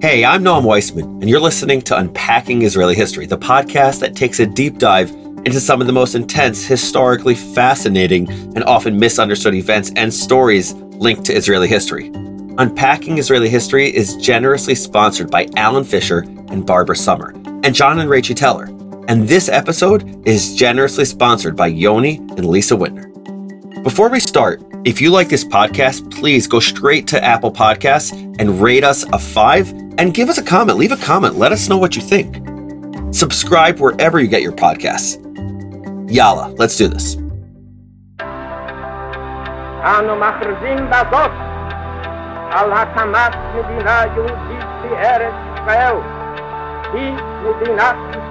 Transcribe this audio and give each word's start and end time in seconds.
Hey, 0.00 0.24
I'm 0.24 0.44
Noam 0.44 0.62
Weissman, 0.62 1.06
and 1.06 1.28
you're 1.28 1.40
listening 1.40 1.82
to 1.82 1.98
Unpacking 1.98 2.62
Israeli 2.62 2.94
History, 2.94 3.26
the 3.26 3.36
podcast 3.36 3.98
that 3.98 4.14
takes 4.14 4.38
a 4.38 4.46
deep 4.46 4.78
dive 4.78 5.10
into 5.44 5.58
some 5.58 5.80
of 5.80 5.88
the 5.88 5.92
most 5.92 6.14
intense, 6.14 6.64
historically 6.64 7.34
fascinating, 7.34 8.30
and 8.30 8.62
often 8.62 8.96
misunderstood 8.96 9.54
events 9.54 9.90
and 9.96 10.14
stories 10.14 10.72
linked 10.74 11.24
to 11.24 11.32
Israeli 11.32 11.66
history. 11.66 12.12
Unpacking 12.58 13.18
Israeli 13.18 13.48
History 13.48 13.92
is 13.92 14.14
generously 14.18 14.76
sponsored 14.76 15.32
by 15.32 15.48
Alan 15.56 15.82
Fisher 15.82 16.20
and 16.20 16.64
Barbara 16.64 16.94
Summer, 16.94 17.30
and 17.64 17.74
John 17.74 17.98
and 17.98 18.08
Rachel 18.08 18.36
Teller. 18.36 18.66
And 19.08 19.26
this 19.26 19.48
episode 19.48 20.24
is 20.28 20.54
generously 20.54 21.06
sponsored 21.06 21.56
by 21.56 21.66
Yoni 21.66 22.18
and 22.18 22.46
Lisa 22.46 22.76
Wittner. 22.76 23.08
Before 23.82 24.10
we 24.10 24.20
start, 24.20 24.62
if 24.85 25.01
you 25.01 25.09
like 25.09 25.29
this 25.29 25.43
podcast, 25.43 26.11
please 26.11 26.47
go 26.47 26.59
straight 26.59 27.07
to 27.07 27.23
Apple 27.23 27.51
Podcasts 27.51 28.11
and 28.39 28.61
rate 28.61 28.83
us 28.83 29.03
a 29.13 29.19
five 29.19 29.71
and 29.97 30.13
give 30.13 30.29
us 30.29 30.37
a 30.37 30.43
comment. 30.43 30.77
Leave 30.77 30.91
a 30.91 30.97
comment. 30.97 31.37
Let 31.37 31.51
us 31.51 31.69
know 31.69 31.77
what 31.77 31.95
you 31.95 32.01
think. 32.01 32.37
Subscribe 33.13 33.79
wherever 33.79 34.19
you 34.19 34.27
get 34.27 34.41
your 34.41 34.53
podcasts. 34.53 35.19
Yalla, 36.09 36.53
let's 36.57 36.77
do 36.77 36.87
this. 36.87 37.17
אנו 39.83 40.15
מכריזים 40.15 40.89
בזאת 40.89 41.31
על 42.51 42.73
הקמת 42.73 43.35
מדינה 43.55 44.01
יהודית 44.15 44.65
בארץ 44.81 45.33
ישראל. 45.53 46.16
We, 46.94 47.00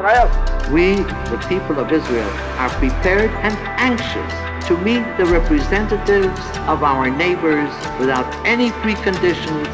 Israel. 0.08 0.74
We, 0.74 0.96
the 1.30 1.38
people 1.48 1.80
of 1.80 1.92
Israel, 1.92 2.30
are 2.58 2.70
prepared 2.82 3.30
and 3.46 3.54
anxious 3.78 4.34
to 4.68 4.76
meet 4.80 5.06
the 5.18 5.26
representatives 5.26 6.42
of 6.68 6.82
our 6.82 7.08
neighbors 7.08 7.70
without 8.00 8.26
any 8.48 8.72
preconditions. 8.82 9.68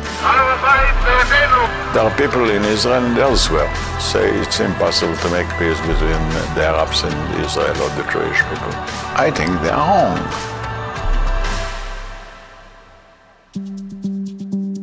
There 1.94 2.04
are 2.04 2.18
people 2.18 2.50
in 2.50 2.66
Israel 2.66 3.06
and 3.06 3.18
elsewhere 3.18 3.74
say 4.00 4.30
it's 4.42 4.60
impossible 4.60 5.16
to 5.16 5.30
make 5.30 5.48
peace 5.58 5.80
between 5.88 6.20
the 6.56 6.66
Arabs 6.66 7.04
and 7.04 7.16
Israel 7.44 7.78
or 7.82 7.90
the 7.96 8.04
Jewish 8.12 8.40
people. 8.50 8.74
I 9.16 9.32
think 9.34 9.50
they 9.62 9.70
are 9.70 9.88
wrong. 9.88 10.20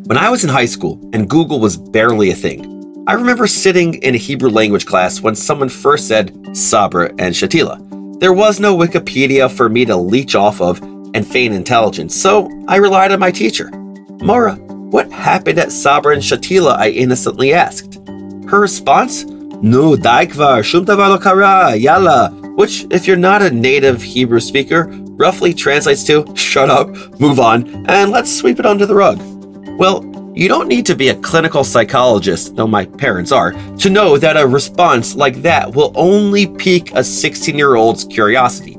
When 0.07 0.17
I 0.17 0.31
was 0.31 0.43
in 0.43 0.49
high 0.49 0.67
school 0.67 0.99
and 1.13 1.29
Google 1.29 1.61
was 1.61 1.77
barely 1.77 2.31
a 2.31 2.35
thing, 2.35 2.70
I 3.07 3.15
remember 3.15 3.47
sitting 3.47 3.95
in 4.03 4.15
a 4.15 4.19
Hebrew 4.19 4.51
language 4.51 4.85
class 4.85 5.23
when 5.23 5.35
someone 5.35 5.71
first 5.71 6.07
said 6.07 6.55
Sabra 6.55 7.09
and 7.19 7.35
Shatila. 7.35 8.21
There 8.21 8.35
was 8.35 8.61
no 8.61 8.77
Wikipedia 8.77 9.51
for 9.51 9.71
me 9.71 9.87
to 9.87 9.97
leech 9.97 10.35
off 10.35 10.61
of 10.61 10.83
and 11.15 11.27
feign 11.27 11.53
intelligence, 11.53 12.15
so 12.15 12.51
I 12.69 12.77
relied 12.77 13.11
on 13.11 13.19
my 13.19 13.31
teacher. 13.31 13.71
Mora, 14.23 14.57
what 14.91 15.11
happened 15.11 15.59
at 15.59 15.73
Sabra 15.73 16.13
and 16.13 16.23
Shatila? 16.23 16.77
I 16.77 16.91
innocently 16.91 17.55
asked. 17.55 17.95
Her 18.49 18.61
response? 18.61 19.25
No, 19.25 19.97
daikvar, 19.97 20.63
shum 20.63 20.85
kara, 20.85 21.75
yalla, 21.75 22.31
which, 22.57 22.87
if 22.91 23.07
you're 23.07 23.17
not 23.17 23.41
a 23.41 23.51
native 23.51 24.03
Hebrew 24.03 24.41
speaker, 24.41 24.89
roughly 25.13 25.55
translates 25.55 26.05
to 26.05 26.27
shut 26.37 26.69
up, 26.69 26.89
move 27.19 27.41
on, 27.41 27.87
and 27.89 28.11
let's 28.11 28.35
sweep 28.35 28.59
it 28.59 28.67
under 28.67 28.85
the 28.85 28.95
rug. 28.95 29.19
Well, 29.79 30.03
you 30.33 30.47
don't 30.47 30.69
need 30.69 30.87
to 30.87 30.95
be 30.95 31.09
a 31.09 31.21
clinical 31.21 31.65
psychologist, 31.65 32.55
though 32.55 32.67
my 32.67 32.87
parents 32.87 33.33
are, 33.33 33.53
to 33.79 33.91
know 33.91 34.17
that 34.17 34.37
a 34.37 34.47
response 34.47 35.17
like 35.17 35.43
that 35.43 35.75
will 35.75 35.93
only 35.97 36.47
pique 36.47 36.93
a 36.95 37.03
16 37.03 37.57
year 37.57 37.75
old's 37.75 38.05
curiosity. 38.05 38.79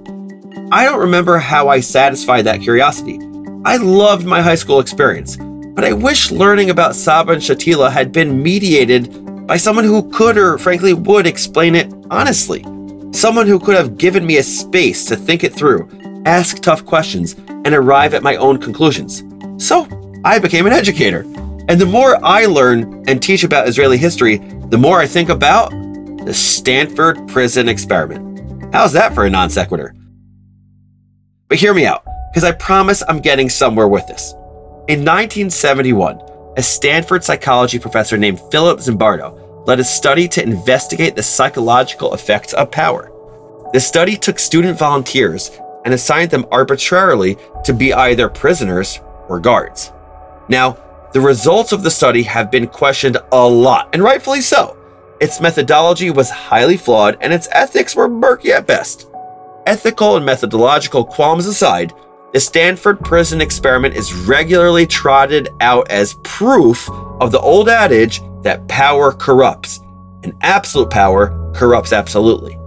I 0.71 0.85
don't 0.85 0.99
remember 0.99 1.37
how 1.37 1.67
I 1.67 1.81
satisfied 1.81 2.43
that 2.43 2.61
curiosity. 2.61 3.19
I 3.65 3.75
loved 3.75 4.25
my 4.25 4.41
high 4.41 4.55
school 4.55 4.79
experience, 4.79 5.35
but 5.35 5.83
I 5.83 5.91
wish 5.91 6.31
learning 6.31 6.69
about 6.69 6.95
Sabra 6.95 7.33
and 7.33 7.43
Shatila 7.43 7.91
had 7.91 8.13
been 8.13 8.41
mediated 8.41 9.45
by 9.45 9.57
someone 9.57 9.83
who 9.83 10.09
could 10.09 10.37
or 10.37 10.57
frankly 10.57 10.93
would 10.93 11.27
explain 11.27 11.75
it 11.75 11.93
honestly. 12.09 12.63
Someone 13.11 13.45
who 13.45 13.59
could 13.59 13.75
have 13.75 13.97
given 13.97 14.25
me 14.25 14.37
a 14.37 14.43
space 14.43 15.05
to 15.07 15.17
think 15.17 15.43
it 15.43 15.53
through, 15.53 15.89
ask 16.25 16.61
tough 16.61 16.85
questions, 16.85 17.35
and 17.49 17.75
arrive 17.75 18.13
at 18.13 18.23
my 18.23 18.37
own 18.37 18.57
conclusions. 18.57 19.23
So, 19.57 19.85
I 20.23 20.37
became 20.37 20.67
an 20.67 20.73
educator. 20.73 21.21
And 21.67 21.81
the 21.81 21.85
more 21.85 22.23
I 22.23 22.45
learn 22.45 23.03
and 23.07 23.21
teach 23.21 23.43
about 23.43 23.67
Israeli 23.67 23.97
history, 23.97 24.37
the 24.69 24.77
more 24.77 24.99
I 24.99 25.07
think 25.07 25.29
about 25.29 25.71
the 26.25 26.33
Stanford 26.33 27.27
prison 27.27 27.67
experiment. 27.67 28.73
How's 28.73 28.93
that 28.93 29.15
for 29.15 29.25
a 29.25 29.29
non 29.29 29.49
sequitur? 29.49 29.95
But 31.47 31.57
hear 31.57 31.73
me 31.73 31.85
out, 31.85 32.05
because 32.31 32.43
I 32.43 32.51
promise 32.51 33.01
I'm 33.07 33.19
getting 33.19 33.49
somewhere 33.49 33.87
with 33.87 34.05
this. 34.07 34.33
In 34.87 34.99
1971, 34.99 36.21
a 36.55 36.61
Stanford 36.61 37.23
psychology 37.23 37.79
professor 37.79 38.17
named 38.17 38.39
Philip 38.51 38.79
Zimbardo 38.79 39.65
led 39.65 39.79
a 39.79 39.83
study 39.83 40.27
to 40.27 40.43
investigate 40.43 41.15
the 41.15 41.23
psychological 41.23 42.13
effects 42.13 42.53
of 42.53 42.69
power. 42.69 43.11
The 43.73 43.79
study 43.79 44.15
took 44.17 44.37
student 44.37 44.77
volunteers 44.77 45.51
and 45.83 45.93
assigned 45.93 46.29
them 46.29 46.45
arbitrarily 46.51 47.37
to 47.63 47.73
be 47.73 47.93
either 47.93 48.29
prisoners 48.29 48.99
or 49.27 49.39
guards. 49.39 49.91
Now, 50.49 50.77
the 51.13 51.21
results 51.21 51.71
of 51.71 51.83
the 51.83 51.91
study 51.91 52.23
have 52.23 52.49
been 52.49 52.67
questioned 52.67 53.17
a 53.31 53.47
lot, 53.47 53.89
and 53.93 54.01
rightfully 54.01 54.41
so. 54.41 54.77
Its 55.19 55.41
methodology 55.41 56.09
was 56.09 56.29
highly 56.29 56.77
flawed, 56.77 57.17
and 57.21 57.31
its 57.33 57.47
ethics 57.51 57.95
were 57.95 58.07
murky 58.07 58.51
at 58.51 58.65
best. 58.65 59.07
Ethical 59.65 60.17
and 60.17 60.25
methodological 60.25 61.05
qualms 61.05 61.45
aside, 61.45 61.93
the 62.33 62.39
Stanford 62.39 62.99
prison 63.01 63.41
experiment 63.41 63.95
is 63.95 64.13
regularly 64.13 64.87
trotted 64.87 65.49
out 65.59 65.91
as 65.91 66.15
proof 66.23 66.89
of 67.19 67.31
the 67.31 67.39
old 67.41 67.67
adage 67.67 68.21
that 68.41 68.67
power 68.67 69.11
corrupts, 69.11 69.81
and 70.23 70.33
absolute 70.41 70.89
power 70.89 71.51
corrupts 71.53 71.91
absolutely. 71.91 72.57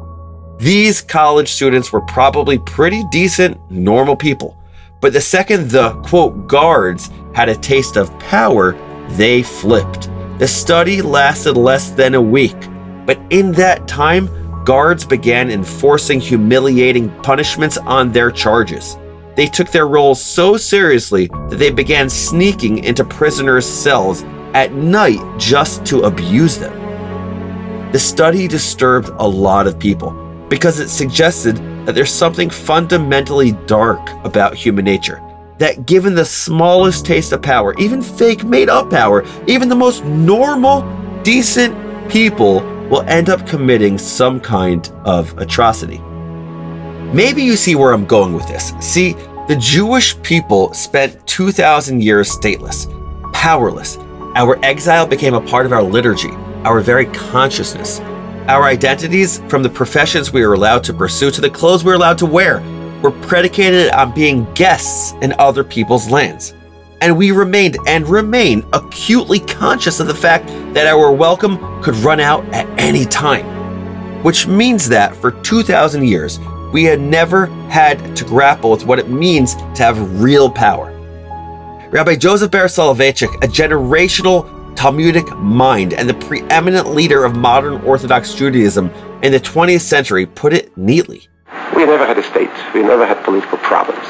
These 0.59 1.01
college 1.01 1.51
students 1.51 1.93
were 1.93 2.03
probably 2.03 2.59
pretty 2.59 3.03
decent, 3.11 3.59
normal 3.71 4.17
people. 4.17 4.57
But 5.05 5.13
the 5.13 5.21
second 5.21 5.69
the 5.69 5.93
quote 6.01 6.47
guards 6.47 7.11
had 7.35 7.51
a 7.51 7.55
taste 7.55 7.99
of 7.99 8.19
power, 8.19 8.73
they 9.11 9.43
flipped. 9.43 10.09
The 10.39 10.49
study 10.49 11.03
lasted 11.03 11.59
less 11.59 11.91
than 11.91 12.15
a 12.15 12.23
week, 12.23 12.57
but 13.05 13.21
in 13.29 13.53
that 13.53 13.87
time, 13.87 14.31
guards 14.65 15.05
began 15.05 15.51
enforcing 15.51 16.21
humiliating 16.21 17.11
punishments 17.21 17.77
on 17.77 18.13
their 18.13 18.31
charges. 18.31 18.97
They 19.37 19.47
took 19.47 19.71
their 19.71 19.89
roles 19.89 20.25
so 20.25 20.57
seriously 20.57 21.27
that 21.51 21.59
they 21.59 21.71
began 21.71 22.09
sneaking 22.09 22.83
into 22.85 23.05
prisoners' 23.05 23.67
cells 23.67 24.23
at 24.55 24.73
night 24.73 25.21
just 25.39 25.85
to 25.85 26.05
abuse 26.05 26.57
them. 26.57 26.73
The 27.93 27.99
study 27.99 28.49
disturbed 28.49 29.11
a 29.19 29.29
lot 29.29 29.67
of 29.67 29.79
people 29.79 30.13
because 30.49 30.81
it 30.81 30.89
suggested 30.89 31.59
that 31.85 31.95
there's 31.95 32.13
something 32.13 32.51
fundamentally 32.51 33.53
dark 33.67 34.01
about 34.25 34.55
human 34.55 34.85
nature. 34.85 35.23
That 35.59 35.87
given 35.87 36.15
the 36.15 36.25
smallest 36.25 37.07
taste 37.07 37.33
of 37.33 37.43
power, 37.43 37.75
even 37.79 38.03
fake 38.03 38.45
made 38.45 38.69
up 38.69 38.91
power, 38.91 39.25
even 39.47 39.69
the 39.69 39.75
most 39.75 40.05
normal, 40.05 40.83
decent 41.23 41.77
people 42.09 42.61
will 42.89 43.03
end 43.03 43.31
up 43.31 43.47
committing 43.47 43.99
some 43.99 44.41
kind 44.41 44.91
of 45.05 45.37
atrocity. 45.39 45.99
Maybe 47.13 47.43
you 47.43 47.57
see 47.57 47.77
where 47.77 47.93
I'm 47.93 48.07
going 48.07 48.33
with 48.33 48.49
this. 48.49 48.73
See, 48.81 49.13
the 49.47 49.57
Jewish 49.57 50.21
people 50.23 50.73
spent 50.75 51.25
2,000 51.27 52.03
years 52.03 52.31
stateless, 52.31 52.89
powerless. 53.33 53.99
Our 54.37 54.59
exile 54.65 55.07
became 55.07 55.35
a 55.35 55.41
part 55.41 55.67
of 55.67 55.73
our 55.73 55.83
liturgy, 55.83 56.31
our 56.65 56.81
very 56.81 57.07
consciousness. 57.07 58.01
Our 58.47 58.65
identities, 58.65 59.39
from 59.49 59.63
the 59.63 59.71
professions 59.71 60.31
we 60.31 60.45
were 60.45 60.53
allowed 60.53 60.85
to 60.85 60.93
pursue 60.93 61.31
to 61.31 61.41
the 61.41 61.49
clothes 61.49 61.83
we 61.83 61.89
were 61.89 61.95
allowed 61.95 62.19
to 62.19 62.27
wear, 62.27 62.61
were 63.01 63.11
predicated 63.11 63.91
on 63.93 64.15
being 64.15 64.45
guests 64.53 65.13
in 65.23 65.35
other 65.39 65.65
people's 65.65 66.11
lands. 66.11 66.53
And 67.01 67.17
we 67.17 67.31
remained 67.31 67.79
and 67.87 68.07
remain 68.07 68.63
acutely 68.75 69.41
conscious 69.41 69.99
of 69.99 70.09
the 70.09 70.15
fact 70.15 70.47
that 70.75 70.87
our 70.87 71.11
welcome 71.11 71.83
could 71.83 71.97
run 71.97 72.21
out 72.21 72.45
at 72.53 72.69
any 72.79 73.07
time. 73.07 73.47
Which 74.23 74.47
means 74.47 74.91
that 74.91 75.17
for 75.17 75.31
2,000 75.31 76.07
years, 76.07 76.39
we 76.71 76.85
had 76.85 77.01
never 77.01 77.47
had 77.71 78.15
to 78.15 78.25
grapple 78.27 78.73
with 78.73 78.85
what 78.85 78.99
it 78.99 79.09
means 79.09 79.55
to 79.55 79.83
have 79.83 80.23
real 80.23 80.51
power. 80.51 80.91
Rabbi 81.91 82.17
Joseph 82.17 82.51
Ber 82.51 82.67
Soloveitchik, 82.67 83.37
a 83.37 83.49
generational 83.49 84.54
Talmudic 84.77 85.29
mind 85.37 85.95
and 85.95 86.09
the 86.09 86.15
preeminent 86.15 86.95
leader 86.95 87.25
of 87.25 87.37
modern 87.37 87.81
Orthodox 87.83 88.35
Judaism 88.35 88.91
in 89.23 89.33
the 89.33 89.41
20th 89.41 89.81
century, 89.81 90.27
put 90.27 90.53
it 90.53 90.77
neatly. 90.77 91.29
We 91.75 91.85
never 91.87 92.07
had 92.07 92.19
a 92.19 92.23
state. 92.23 92.51
We 92.75 92.83
never 92.83 93.07
had 93.07 93.25
political 93.25 93.59
problems. 93.59 94.07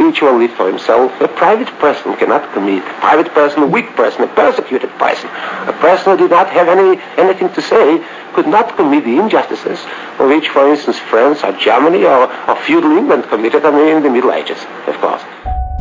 Each 0.00 0.22
one 0.22 0.38
lived 0.38 0.54
for 0.54 0.68
himself. 0.68 1.10
A 1.20 1.28
private 1.28 1.68
person 1.78 2.14
cannot 2.16 2.52
commit. 2.52 2.84
A 2.84 3.00
private 3.00 3.32
person, 3.32 3.62
a 3.62 3.66
weak 3.66 3.86
person, 3.96 4.22
a 4.22 4.28
persecuted 4.28 4.90
person, 4.90 5.28
a 5.66 5.76
person 5.80 6.12
who 6.12 6.18
did 6.18 6.30
not 6.30 6.48
have 6.50 6.68
any 6.68 7.00
anything 7.16 7.52
to 7.54 7.62
say, 7.62 8.04
could 8.34 8.46
not 8.46 8.76
commit 8.76 9.04
the 9.04 9.18
injustices 9.18 9.84
of 10.18 10.28
which, 10.28 10.48
for 10.48 10.68
instance, 10.68 10.98
France 10.98 11.42
or 11.42 11.52
Germany 11.52 12.04
or, 12.04 12.32
or 12.48 12.56
feudal 12.62 12.92
England 12.96 13.24
committed 13.24 13.64
I 13.64 13.70
mean, 13.70 13.96
in 13.96 14.02
the 14.02 14.10
Middle 14.10 14.32
Ages, 14.32 14.58
of 14.86 14.96
course. 14.98 15.22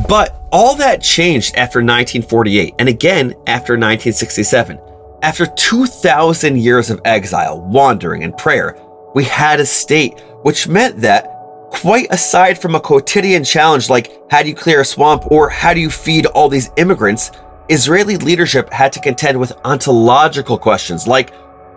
But 0.08 0.37
all 0.52 0.76
that 0.76 1.02
changed 1.02 1.56
after 1.56 1.80
1948 1.80 2.76
and 2.80 2.88
again 2.88 3.34
after 3.48 3.74
1967. 3.74 4.80
After 5.22 5.46
2,000 5.46 6.58
years 6.58 6.90
of 6.90 7.02
exile, 7.04 7.62
wandering, 7.62 8.24
and 8.24 8.38
prayer, 8.38 8.78
we 9.14 9.24
had 9.24 9.60
a 9.60 9.66
state, 9.66 10.20
which 10.44 10.68
meant 10.68 11.02
that, 11.02 11.34
quite 11.72 12.08
aside 12.12 12.58
from 12.58 12.76
a 12.76 12.80
quotidian 12.80 13.44
challenge 13.44 13.90
like 13.90 14.12
how 14.32 14.42
do 14.42 14.48
you 14.48 14.56
clear 14.56 14.82
a 14.82 14.86
swamp 14.86 15.30
or 15.32 15.50
how 15.50 15.74
do 15.74 15.82
you 15.82 15.90
feed 15.90 16.26
all 16.28 16.48
these 16.48 16.70
immigrants, 16.78 17.32
Israeli 17.70 18.16
leadership 18.16 18.72
had 18.72 18.94
to 18.94 19.02
contend 19.02 19.38
with 19.38 19.52
ontological 19.66 20.58
questions 20.58 21.08
like 21.08 21.34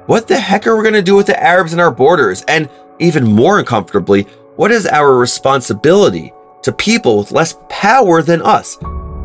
what 0.06 0.28
the 0.28 0.38
heck 0.38 0.66
are 0.66 0.76
we 0.76 0.82
going 0.82 0.94
to 0.94 1.02
do 1.02 1.16
with 1.16 1.26
the 1.26 1.42
Arabs 1.42 1.72
in 1.72 1.80
our 1.80 1.90
borders? 1.90 2.42
And 2.48 2.68
even 2.98 3.24
more 3.24 3.58
uncomfortably, 3.58 4.22
what 4.56 4.70
is 4.70 4.86
our 4.86 5.16
responsibility 5.16 6.32
to 6.62 6.72
people 6.72 7.18
with 7.18 7.32
less 7.32 7.56
power 7.68 8.22
than 8.22 8.42
us? 8.42 8.78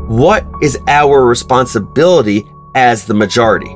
What 0.08 0.46
is 0.62 0.78
our 0.88 1.26
responsibility 1.26 2.46
as 2.76 3.06
the 3.06 3.14
majority? 3.14 3.76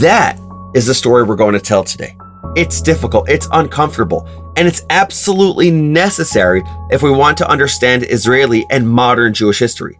That 0.00 0.38
is 0.74 0.86
the 0.86 0.94
story 0.94 1.22
we're 1.22 1.36
going 1.36 1.54
to 1.54 1.60
tell 1.60 1.84
today. 1.84 2.16
It's 2.56 2.80
difficult, 2.80 3.28
it's 3.28 3.48
uncomfortable, 3.52 4.28
and 4.56 4.66
it's 4.66 4.84
absolutely 4.90 5.70
necessary 5.70 6.62
if 6.90 7.02
we 7.02 7.10
want 7.10 7.38
to 7.38 7.50
understand 7.50 8.04
Israeli 8.08 8.66
and 8.70 8.88
modern 8.88 9.34
Jewish 9.34 9.58
history. 9.58 9.98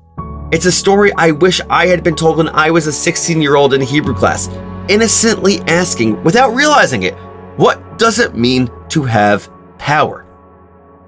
It's 0.51 0.67
a 0.67 0.73
story 0.73 1.13
I 1.17 1.31
wish 1.31 1.61
I 1.69 1.87
had 1.87 2.03
been 2.03 2.17
told 2.17 2.39
when 2.39 2.49
I 2.49 2.71
was 2.71 2.87
a 2.87 2.93
16 2.93 3.43
year 3.43 3.57
old 3.57 3.75
in 3.75 3.81
Hebrew 3.81 4.15
class, 4.15 4.49
innocently 4.89 5.61
asking, 5.69 6.23
without 6.25 6.55
realizing 6.55 7.03
it, 7.03 7.15
what 7.57 7.99
does 7.99 8.19
it 8.19 8.35
mean 8.35 8.71
to 8.89 9.03
have 9.03 9.51
power? 9.79 10.28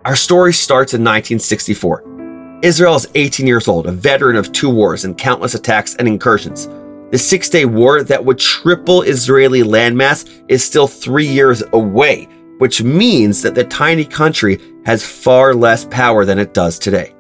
Our 0.07 0.17
story 0.17 0.55
starts 0.55 0.95
in 0.95 1.03
1964. 1.03 2.61
Israel 2.63 2.95
is 2.95 3.07
18 3.15 3.47
years 3.47 3.69
old, 3.69 3.87
a 3.87 3.93
veteran 3.93 4.37
of 4.37 4.51
two 4.51 4.71
wars 4.71 5.05
and 5.05 5.17
countless 5.17 5.55
attacks 5.55 5.95
and 5.97 6.09
incursions. 6.09 6.69
The 7.11 7.19
Six 7.19 7.51
Day 7.51 7.67
War 7.67 8.03
that 8.05 8.25
would 8.25 8.39
triple 8.39 9.03
Israeli 9.03 9.61
landmass 9.61 10.43
is 10.49 10.65
still 10.65 10.87
three 10.87 11.27
years 11.27 11.63
away, 11.75 12.29
which 12.57 12.83
means 12.83 13.43
that 13.43 13.55
the 13.55 13.65
tiny 13.65 14.07
country 14.07 14.59
has 14.87 15.05
far 15.05 15.53
less 15.53 15.85
power 15.85 16.25
than 16.25 16.39
it 16.39 16.55
does 16.55 16.79
today. 16.79 17.15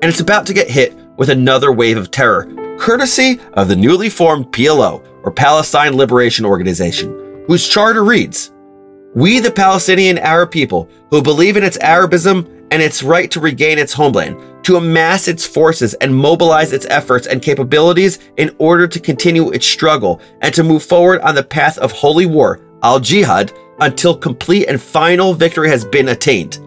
And 0.00 0.08
it's 0.08 0.20
about 0.20 0.46
to 0.46 0.54
get 0.54 0.70
hit 0.70 0.94
with 1.16 1.30
another 1.30 1.72
wave 1.72 1.96
of 1.96 2.12
terror, 2.12 2.46
courtesy 2.78 3.40
of 3.54 3.66
the 3.66 3.74
newly 3.74 4.08
formed 4.08 4.52
PLO, 4.52 5.04
or 5.24 5.32
Palestine 5.32 5.96
Liberation 5.96 6.44
Organization, 6.44 7.44
whose 7.48 7.68
charter 7.68 8.04
reads 8.04 8.52
We, 9.18 9.40
the 9.40 9.50
Palestinian 9.50 10.16
Arab 10.16 10.52
people, 10.52 10.88
who 11.10 11.20
believe 11.20 11.56
in 11.56 11.64
its 11.64 11.76
Arabism 11.78 12.46
and 12.70 12.80
its 12.80 13.02
right 13.02 13.28
to 13.32 13.40
regain 13.40 13.76
its 13.76 13.92
homeland, 13.92 14.40
to 14.62 14.76
amass 14.76 15.26
its 15.26 15.44
forces 15.44 15.94
and 15.94 16.14
mobilize 16.14 16.72
its 16.72 16.86
efforts 16.88 17.26
and 17.26 17.42
capabilities 17.42 18.20
in 18.36 18.54
order 18.60 18.86
to 18.86 19.00
continue 19.00 19.50
its 19.50 19.66
struggle 19.66 20.20
and 20.40 20.54
to 20.54 20.62
move 20.62 20.84
forward 20.84 21.20
on 21.22 21.34
the 21.34 21.42
path 21.42 21.78
of 21.78 21.90
holy 21.90 22.26
war, 22.26 22.60
al 22.84 23.00
jihad, 23.00 23.52
until 23.80 24.16
complete 24.16 24.68
and 24.68 24.80
final 24.80 25.34
victory 25.34 25.68
has 25.68 25.84
been 25.84 26.10
attained. 26.10 26.60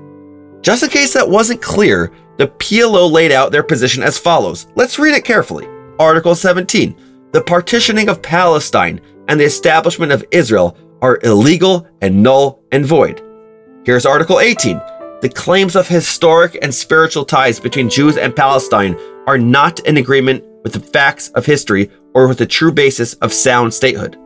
Just 0.61 0.83
in 0.83 0.89
case 0.89 1.13
that 1.13 1.29
wasn't 1.29 1.61
clear, 1.61 2.11
the 2.35 2.49
PLO 2.49 3.09
laid 3.09 3.31
out 3.31 3.53
their 3.53 3.63
position 3.63 4.03
as 4.03 4.17
follows. 4.17 4.67
Let's 4.75 4.99
read 4.99 5.15
it 5.15 5.23
carefully. 5.23 5.69
Article 5.99 6.35
17 6.35 6.97
The 7.31 7.43
partitioning 7.43 8.09
of 8.09 8.21
Palestine 8.21 8.99
and 9.29 9.39
the 9.39 9.45
establishment 9.45 10.11
of 10.11 10.25
Israel 10.31 10.75
are 11.01 11.19
illegal 11.23 11.87
and 12.01 12.21
null 12.21 12.63
and 12.71 12.85
void. 12.85 13.21
Here's 13.85 14.05
Article 14.05 14.39
18 14.39 14.79
the 15.21 15.29
claims 15.29 15.75
of 15.75 15.87
historic 15.87 16.57
and 16.63 16.73
spiritual 16.73 17.23
ties 17.23 17.59
between 17.59 17.91
Jews 17.91 18.17
and 18.17 18.35
Palestine 18.35 18.97
are 19.27 19.37
not 19.37 19.79
in 19.81 19.97
agreement 19.97 20.43
with 20.63 20.73
the 20.73 20.79
facts 20.79 21.29
of 21.29 21.45
history 21.45 21.91
or 22.15 22.27
with 22.27 22.39
the 22.39 22.45
true 22.47 22.71
basis 22.71 23.13
of 23.15 23.31
sound 23.31 23.71
statehood. 23.71 24.17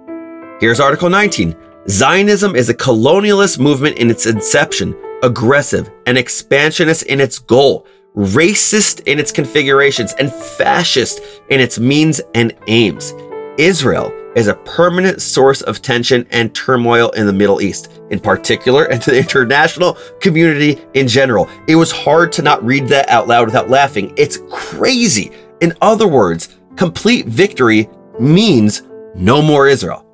Here's 0.62 0.80
Article 0.80 1.10
19 1.10 1.54
Zionism 1.90 2.56
is 2.56 2.70
a 2.70 2.74
colonialist 2.74 3.60
movement 3.60 3.98
in 3.98 4.10
its 4.10 4.26
inception, 4.26 4.96
aggressive 5.22 5.92
and 6.08 6.18
expansionist 6.18 7.04
in 7.04 7.20
its 7.20 7.40
goal, 7.40 7.86
racist 8.16 9.02
in 9.06 9.20
its 9.20 9.34
configurations, 9.34 10.14
and 10.14 10.32
fascist 10.32 11.20
in 11.50 11.60
its 11.60 11.78
means 11.78 12.22
and 12.34 12.56
aims. 12.68 13.14
Israel 13.58 14.14
is 14.36 14.48
a 14.48 14.56
permanent 14.56 15.22
source 15.22 15.62
of 15.62 15.82
tension 15.82 16.28
and 16.32 16.54
turmoil 16.54 17.10
in 17.12 17.26
the 17.26 17.34
Middle 17.34 17.62
East, 17.62 17.92
in 18.12 18.20
particular, 18.20 18.86
and 18.86 19.02
to 19.02 19.12
the 19.12 19.18
international 19.26 19.98
community 20.22 20.82
in 20.94 21.08
general. 21.08 21.50
It 21.68 21.76
was 21.76 21.92
hard 21.92 22.32
to 22.34 22.42
not 22.42 22.64
read 22.64 22.88
that 22.90 23.10
out 23.10 23.28
loud 23.28 23.48
without 23.48 23.70
laughing. 23.70 24.14
It's 24.18 24.40
crazy. 24.52 25.32
In 25.62 25.74
other 25.82 26.08
words, 26.08 26.60
complete 26.76 27.26
victory 27.26 27.90
means 28.20 28.84
no 29.16 29.42
more 29.42 29.68
Israel. 29.68 30.06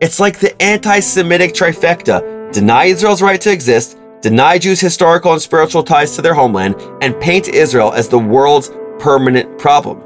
It's 0.00 0.20
like 0.20 0.38
the 0.38 0.60
anti 0.62 1.00
Semitic 1.00 1.52
trifecta 1.52 2.52
deny 2.52 2.86
Israel's 2.86 3.22
right 3.22 3.40
to 3.40 3.52
exist, 3.52 3.98
deny 4.20 4.58
Jews' 4.58 4.80
historical 4.80 5.32
and 5.32 5.42
spiritual 5.42 5.82
ties 5.82 6.14
to 6.16 6.22
their 6.22 6.34
homeland, 6.34 6.76
and 7.02 7.18
paint 7.20 7.48
Israel 7.48 7.92
as 7.92 8.08
the 8.08 8.18
world's 8.18 8.70
permanent 8.98 9.58
problem. 9.58 10.02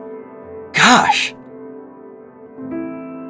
Gosh. 0.73 1.35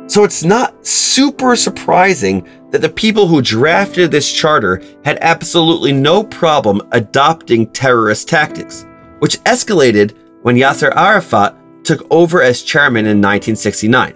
So 0.08 0.24
it's 0.24 0.42
not 0.42 0.86
super 0.86 1.54
surprising 1.54 2.48
that 2.70 2.80
the 2.80 2.88
people 2.88 3.26
who 3.26 3.42
drafted 3.42 4.10
this 4.10 4.32
charter 4.32 4.82
had 5.04 5.18
absolutely 5.20 5.92
no 5.92 6.24
problem 6.24 6.80
adopting 6.92 7.70
terrorist 7.72 8.26
tactics, 8.26 8.86
which 9.18 9.38
escalated 9.40 10.16
when 10.42 10.56
Yasser 10.56 10.96
Arafat 10.96 11.54
took 11.84 12.06
over 12.10 12.42
as 12.42 12.62
chairman 12.62 13.04
in 13.04 13.20
1969. 13.20 14.14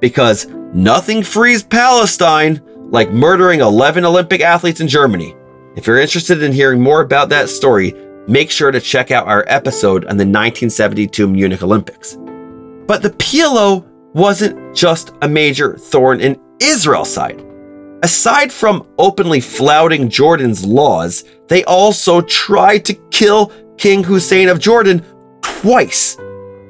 Because 0.00 0.46
nothing 0.72 1.22
frees 1.22 1.62
Palestine 1.62 2.62
like 2.90 3.10
murdering 3.10 3.60
11 3.60 4.06
Olympic 4.06 4.40
athletes 4.40 4.80
in 4.80 4.88
Germany. 4.88 5.36
If 5.76 5.86
you're 5.86 6.00
interested 6.00 6.42
in 6.42 6.52
hearing 6.52 6.80
more 6.80 7.02
about 7.02 7.28
that 7.28 7.50
story, 7.50 7.94
make 8.26 8.50
sure 8.50 8.70
to 8.70 8.80
check 8.80 9.10
out 9.10 9.28
our 9.28 9.44
episode 9.48 10.04
on 10.06 10.16
the 10.16 10.24
1972 10.24 11.28
Munich 11.28 11.62
Olympics. 11.62 12.16
But 12.86 13.02
the 13.02 13.10
PLO 13.10 13.86
wasn't 14.14 14.74
just 14.74 15.12
a 15.22 15.28
major 15.28 15.76
thorn 15.76 16.20
in 16.20 16.40
Israel's 16.60 17.12
side. 17.12 17.44
Aside 18.02 18.52
from 18.52 18.88
openly 18.98 19.40
flouting 19.40 20.08
Jordan's 20.08 20.64
laws, 20.64 21.24
they 21.48 21.64
also 21.64 22.22
tried 22.22 22.84
to 22.86 22.94
kill 23.10 23.52
King 23.76 24.02
Hussein 24.02 24.48
of 24.48 24.58
Jordan 24.58 25.04
twice. 25.42 26.16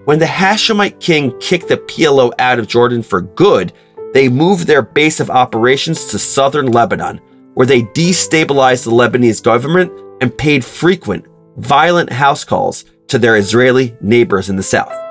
When 0.07 0.19
the 0.19 0.27
Hashemite 0.27 0.99
king 0.99 1.39
kicked 1.39 1.69
the 1.69 1.77
PLO 1.77 2.33
out 2.39 2.59
of 2.59 2.67
Jordan 2.67 3.03
for 3.03 3.21
good, 3.21 3.73
they 4.13 4.29
moved 4.29 4.67
their 4.67 4.83
base 4.83 5.21
of 5.21 5.31
operations 5.31 6.07
to 6.07 6.19
southern 6.19 6.73
Lebanon, 6.73 7.19
where 7.55 7.67
they 7.67 7.83
destabilized 7.83 8.85
the 8.85 8.91
Lebanese 8.91 9.43
government 9.43 9.93
and 10.21 10.37
paid 10.37 10.65
frequent, 10.65 11.27
violent 11.59 12.11
house 12.11 12.43
calls 12.43 12.85
to 13.07 13.19
their 13.19 13.37
Israeli 13.37 13.97
neighbors 14.01 14.51
in 14.51 14.57
the 14.57 14.63
south. 14.63 15.10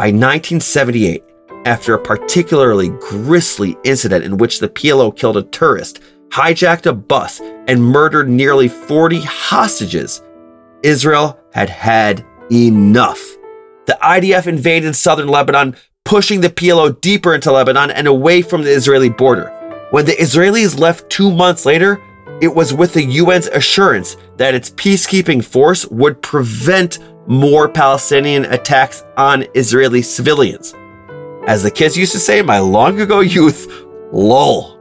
By 0.00 0.06
1978, 0.06 1.22
after 1.66 1.92
a 1.92 2.02
particularly 2.02 2.88
grisly 2.88 3.76
incident 3.84 4.24
in 4.24 4.38
which 4.38 4.58
the 4.58 4.70
PLO 4.70 5.14
killed 5.14 5.36
a 5.36 5.42
tourist, 5.42 6.00
hijacked 6.30 6.86
a 6.86 6.94
bus, 6.94 7.38
and 7.68 7.84
murdered 7.84 8.26
nearly 8.26 8.66
40 8.66 9.20
hostages, 9.20 10.22
Israel 10.82 11.38
had 11.52 11.68
had 11.68 12.24
enough. 12.50 13.20
The 13.84 13.98
IDF 14.02 14.46
invaded 14.46 14.96
southern 14.96 15.28
Lebanon, 15.28 15.76
pushing 16.06 16.40
the 16.40 16.48
PLO 16.48 16.98
deeper 17.02 17.34
into 17.34 17.52
Lebanon 17.52 17.90
and 17.90 18.06
away 18.06 18.40
from 18.40 18.62
the 18.62 18.70
Israeli 18.70 19.10
border. 19.10 19.50
When 19.90 20.06
the 20.06 20.12
Israelis 20.12 20.78
left 20.78 21.10
two 21.10 21.30
months 21.30 21.66
later, 21.66 22.00
it 22.40 22.54
was 22.54 22.72
with 22.72 22.94
the 22.94 23.18
UN's 23.18 23.48
assurance 23.48 24.16
that 24.38 24.54
its 24.54 24.70
peacekeeping 24.70 25.44
force 25.44 25.84
would 25.88 26.22
prevent 26.22 27.00
more 27.26 27.68
Palestinian 27.68 28.44
attacks 28.46 29.04
on 29.16 29.46
Israeli 29.54 30.02
civilians. 30.02 30.74
As 31.46 31.62
the 31.62 31.70
kids 31.70 31.96
used 31.96 32.12
to 32.12 32.18
say 32.18 32.40
in 32.40 32.46
my 32.46 32.58
long 32.58 33.00
ago 33.00 33.20
youth, 33.20 33.66
lol. 34.12 34.78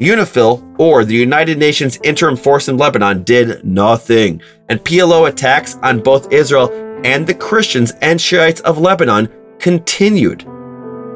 UNIFIL, 0.00 0.78
or 0.78 1.04
the 1.04 1.14
United 1.14 1.58
Nations 1.58 1.98
Interim 2.02 2.36
Force 2.36 2.68
in 2.68 2.76
Lebanon, 2.76 3.22
did 3.22 3.64
nothing, 3.64 4.42
and 4.68 4.84
PLO 4.84 5.28
attacks 5.28 5.76
on 5.82 6.02
both 6.02 6.32
Israel 6.32 6.70
and 7.04 7.26
the 7.26 7.34
Christians 7.34 7.92
and 8.02 8.20
Shiites 8.20 8.60
of 8.60 8.78
Lebanon 8.78 9.28
continued. 9.58 10.44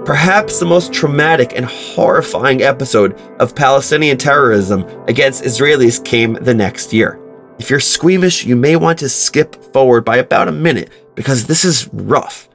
Perhaps 0.07 0.59
the 0.59 0.67
most 0.67 0.95
traumatic 0.95 1.53
and 1.55 1.67
horrifying 1.67 2.63
episode 2.63 3.21
of 3.39 3.55
Palestinian 3.55 4.17
terrorism 4.17 4.87
against 5.09 5.45
Israelis 5.45 6.03
came 6.03 6.35
the 6.41 6.55
next 6.55 6.93
year. 6.93 7.21
If 7.61 7.69
you're 7.69 7.79
squeamish, 7.79 8.47
you 8.47 8.57
may 8.57 8.77
want 8.77 8.99
to 9.01 9.09
skip 9.11 9.55
forward 9.75 10.03
by 10.03 10.17
about 10.17 10.49
a 10.49 10.53
minute 10.53 10.91
because 11.15 11.45
this 11.45 11.63
is 11.63 11.89
rough. 11.93 12.49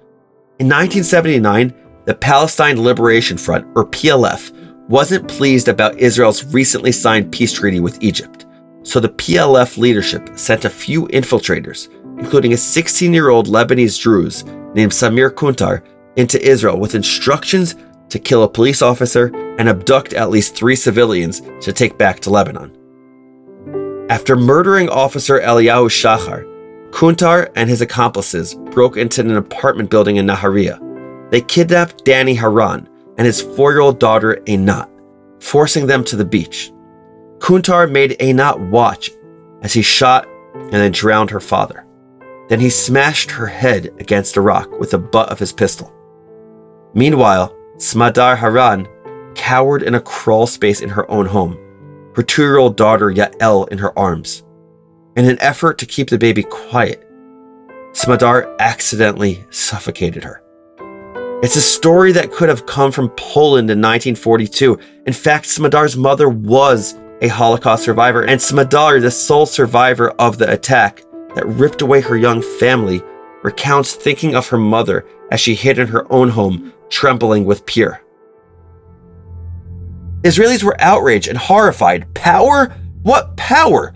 In 0.58 0.66
1979, 0.66 1.76
the 2.06 2.16
Palestine 2.16 2.82
Liberation 2.82 3.38
Front, 3.38 3.68
or 3.76 3.86
PLF, 3.86 4.52
wasn't 4.90 5.28
pleased 5.28 5.68
about 5.68 6.00
Israel's 6.00 6.44
recently 6.46 6.92
signed 6.92 7.32
peace 7.32 7.54
treaty 7.54 7.80
with 7.80 8.02
Egypt. 8.02 8.48
So 8.82 9.00
the 9.00 9.10
PLF 9.10 9.78
leadership 9.78 10.28
sent 10.40 10.66
a 10.66 10.72
few 10.72 11.06
infiltrators, 11.10 11.88
including 12.20 12.54
a 12.54 12.58
16 12.58 13.14
year 13.14 13.30
old 13.30 13.46
Lebanese 13.46 14.02
Druze 14.02 14.44
named 14.74 14.92
Samir 14.92 15.30
Kuntar, 15.30 15.84
into 16.16 16.44
Israel 16.44 16.80
with 16.80 16.96
instructions 16.96 17.76
to 18.10 18.18
kill 18.18 18.42
a 18.42 18.50
police 18.50 18.82
officer 18.82 19.28
and 19.60 19.70
abduct 19.70 20.14
at 20.14 20.32
least 20.32 20.56
three 20.56 20.76
civilians 20.76 21.42
to 21.62 21.72
take 21.72 21.96
back 21.96 22.20
to 22.22 22.32
Lebanon. 22.32 22.76
After 24.08 24.36
murdering 24.36 24.88
Officer 24.90 25.40
Eliyahu 25.40 25.90
Shachar, 25.90 26.46
Kuntar 26.92 27.52
and 27.56 27.68
his 27.68 27.82
accomplices 27.82 28.54
broke 28.54 28.98
into 28.98 29.22
an 29.22 29.36
apartment 29.36 29.90
building 29.90 30.18
in 30.18 30.28
Nahariya. 30.28 31.32
They 31.32 31.42
kidnapped 31.42 32.06
Danny 32.06 32.36
Haran 32.36 32.88
and 33.18 33.26
his 33.26 33.42
four 33.42 33.72
year 33.72 33.82
old 33.82 34.00
daughter 34.00 34.44
Einat, 34.46 34.88
forcing 35.42 35.88
them 35.88 36.04
to 36.04 36.16
the 36.16 36.24
beach. 36.24 36.72
Kuntar 37.40 37.90
made 37.90 38.12
Einat 38.20 38.70
watch 38.70 39.10
as 39.64 39.74
he 39.74 39.82
shot 39.82 40.28
and 40.54 40.74
then 40.74 40.92
drowned 40.92 41.32
her 41.32 41.40
father. 41.40 41.88
Then 42.48 42.60
he 42.60 42.70
smashed 42.70 43.32
her 43.32 43.48
head 43.48 43.88
against 44.00 44.38
a 44.38 44.42
rock 44.42 44.80
with 44.80 44.92
the 44.92 45.00
butt 45.00 45.30
of 45.30 45.40
his 45.40 45.52
pistol. 45.52 45.92
Meanwhile, 46.94 47.56
Smadar 47.78 48.38
Haran 48.38 48.88
cowered 49.34 49.82
in 49.82 49.96
a 49.96 50.00
crawl 50.00 50.46
space 50.46 50.82
in 50.82 50.90
her 50.90 51.10
own 51.10 51.26
home, 51.26 51.58
her 52.16 52.24
two 52.24 52.42
year 52.42 52.58
old 52.58 52.78
daughter 52.78 53.12
Yael 53.12 53.70
in 53.70 53.78
her 53.78 53.98
arms. 53.98 54.44
In 55.16 55.26
an 55.26 55.38
effort 55.42 55.78
to 55.78 55.86
keep 55.86 56.10
the 56.10 56.18
baby 56.18 56.44
quiet, 56.44 57.02
Smadar 57.92 58.58
accidentally 58.60 59.46
suffocated 59.50 60.24
her. 60.24 60.42
It's 61.42 61.56
a 61.56 61.62
story 61.62 62.12
that 62.14 62.32
could 62.32 62.50
have 62.50 62.66
come 62.66 62.92
from 62.92 63.10
Poland 63.10 63.70
in 63.70 63.80
1942. 63.80 64.80
In 65.06 65.14
fact, 65.14 65.46
Smadar's 65.46 65.96
mother 65.96 66.28
was 66.28 66.96
a 67.22 67.28
Holocaust 67.28 67.84
survivor, 67.84 68.24
and 68.24 68.40
Smadar, 68.40 69.02
the 69.02 69.12
sole 69.12 69.46
survivor 69.46 70.10
of 70.12 70.38
the 70.38 70.52
attack 70.52 71.04
that 71.36 71.46
ripped 71.48 71.82
away 71.82 72.02
her 72.02 72.18
young 72.18 72.42
family, 72.60 73.02
recounts 73.44 73.94
thinking 73.94 74.36
of 74.36 74.48
her 74.48 74.58
mother 74.58 75.06
as 75.32 75.40
she 75.40 75.56
hid 75.56 75.80
in 75.80 75.88
her 75.88 76.12
own 76.12 76.30
home, 76.30 76.74
trembling 76.90 77.46
with 77.46 77.70
fear. 77.70 78.02
Israelis 80.26 80.64
were 80.64 80.76
outraged 80.82 81.28
and 81.28 81.38
horrified. 81.38 82.12
Power? 82.16 82.76
What 83.04 83.38
power? 83.38 83.94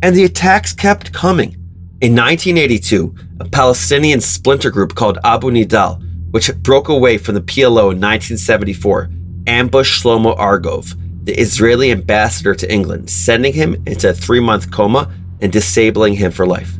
And 0.00 0.14
the 0.14 0.22
attacks 0.22 0.72
kept 0.72 1.12
coming. 1.12 1.54
In 2.00 2.14
1982, 2.14 3.12
a 3.40 3.48
Palestinian 3.48 4.20
splinter 4.20 4.70
group 4.70 4.94
called 4.94 5.18
Abu 5.24 5.50
Nidal, 5.50 6.00
which 6.30 6.54
broke 6.62 6.88
away 6.88 7.18
from 7.18 7.34
the 7.34 7.40
PLO 7.40 7.90
in 7.90 7.98
1974, 7.98 9.10
ambushed 9.48 10.04
Shlomo 10.04 10.38
Argov, 10.38 10.94
the 11.24 11.34
Israeli 11.34 11.90
ambassador 11.90 12.54
to 12.54 12.72
England, 12.72 13.10
sending 13.10 13.52
him 13.52 13.82
into 13.84 14.10
a 14.10 14.14
three 14.14 14.38
month 14.38 14.70
coma 14.70 15.12
and 15.40 15.52
disabling 15.52 16.14
him 16.14 16.30
for 16.30 16.46
life. 16.46 16.78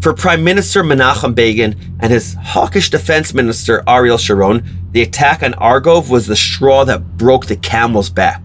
For 0.00 0.14
Prime 0.14 0.44
Minister 0.44 0.84
Menachem 0.84 1.34
Begin 1.34 1.76
and 1.98 2.12
his 2.12 2.34
hawkish 2.34 2.88
defense 2.88 3.34
minister 3.34 3.82
Ariel 3.88 4.16
Sharon, 4.16 4.64
the 4.92 5.02
attack 5.02 5.42
on 5.42 5.54
Argov 5.54 6.08
was 6.08 6.28
the 6.28 6.36
straw 6.36 6.84
that 6.84 7.16
broke 7.16 7.46
the 7.46 7.56
camel's 7.56 8.08
back. 8.08 8.44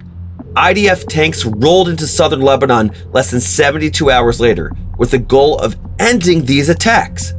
IDF 0.56 1.08
tanks 1.08 1.46
rolled 1.46 1.90
into 1.90 2.08
southern 2.08 2.42
Lebanon 2.42 2.92
less 3.12 3.30
than 3.30 3.40
72 3.40 4.10
hours 4.10 4.40
later 4.42 4.72
with 4.98 5.12
the 5.12 5.20
goal 5.20 5.60
of 5.60 5.76
ending 6.00 6.44
these 6.44 6.70
attacks. 6.70 7.34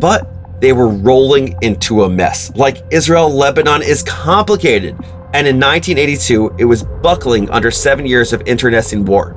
But 0.00 0.60
they 0.60 0.74
were 0.74 0.88
rolling 0.88 1.56
into 1.62 2.04
a 2.04 2.10
mess. 2.10 2.54
Like 2.54 2.82
Israel, 2.90 3.30
Lebanon 3.30 3.80
is 3.82 4.02
complicated, 4.02 4.94
and 5.32 5.46
in 5.46 5.58
1982, 5.58 6.56
it 6.58 6.66
was 6.66 6.84
buckling 7.02 7.48
under 7.48 7.70
seven 7.70 8.04
years 8.04 8.34
of 8.34 8.42
internecine 8.42 9.06
war. 9.06 9.34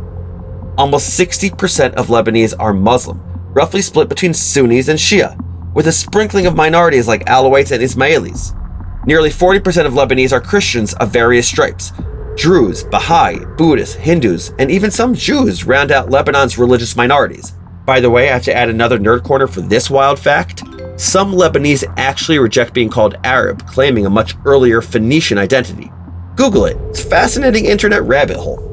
Almost 0.77 1.17
60% 1.17 1.93
of 1.93 2.07
Lebanese 2.07 2.53
are 2.59 2.73
Muslim, 2.73 3.21
roughly 3.53 3.81
split 3.81 4.09
between 4.09 4.33
Sunnis 4.33 4.87
and 4.87 4.99
Shia, 4.99 5.37
with 5.73 5.87
a 5.87 5.91
sprinkling 5.91 6.45
of 6.45 6.55
minorities 6.55 7.07
like 7.07 7.25
Alawites 7.25 7.71
and 7.71 7.83
Ismailis. 7.83 8.57
Nearly 9.05 9.29
40% 9.29 9.85
of 9.85 9.93
Lebanese 9.93 10.31
are 10.31 10.41
Christians 10.41 10.93
of 10.95 11.11
various 11.11 11.47
stripes. 11.47 11.91
Druze, 12.35 12.83
Baha'i, 12.83 13.45
Buddhists, 13.57 13.95
Hindus, 13.95 14.53
and 14.57 14.71
even 14.71 14.89
some 14.89 15.13
Jews 15.13 15.65
round 15.65 15.91
out 15.91 16.09
Lebanon's 16.09 16.57
religious 16.57 16.95
minorities. 16.95 17.53
By 17.85 17.99
the 17.99 18.09
way, 18.09 18.29
I 18.29 18.33
have 18.33 18.43
to 18.43 18.55
add 18.55 18.69
another 18.69 18.97
nerd 18.97 19.23
corner 19.23 19.45
for 19.45 19.61
this 19.61 19.89
wild 19.89 20.17
fact. 20.17 20.63
Some 20.95 21.33
Lebanese 21.33 21.91
actually 21.97 22.39
reject 22.39 22.73
being 22.73 22.89
called 22.89 23.17
Arab, 23.23 23.67
claiming 23.67 24.05
a 24.05 24.09
much 24.09 24.35
earlier 24.45 24.81
Phoenician 24.81 25.37
identity. 25.37 25.91
Google 26.35 26.65
it, 26.65 26.77
it's 26.89 27.03
a 27.03 27.07
fascinating 27.07 27.65
internet 27.65 28.03
rabbit 28.03 28.37
hole. 28.37 28.69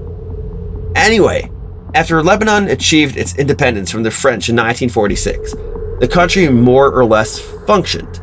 Anyway, 0.94 1.50
after 1.94 2.22
Lebanon 2.22 2.68
achieved 2.68 3.16
its 3.16 3.36
independence 3.36 3.90
from 3.90 4.02
the 4.02 4.10
French 4.10 4.48
in 4.48 4.56
1946, 4.56 5.52
the 5.98 6.08
country 6.10 6.48
more 6.48 6.92
or 6.92 7.04
less 7.04 7.38
functioned. 7.66 8.20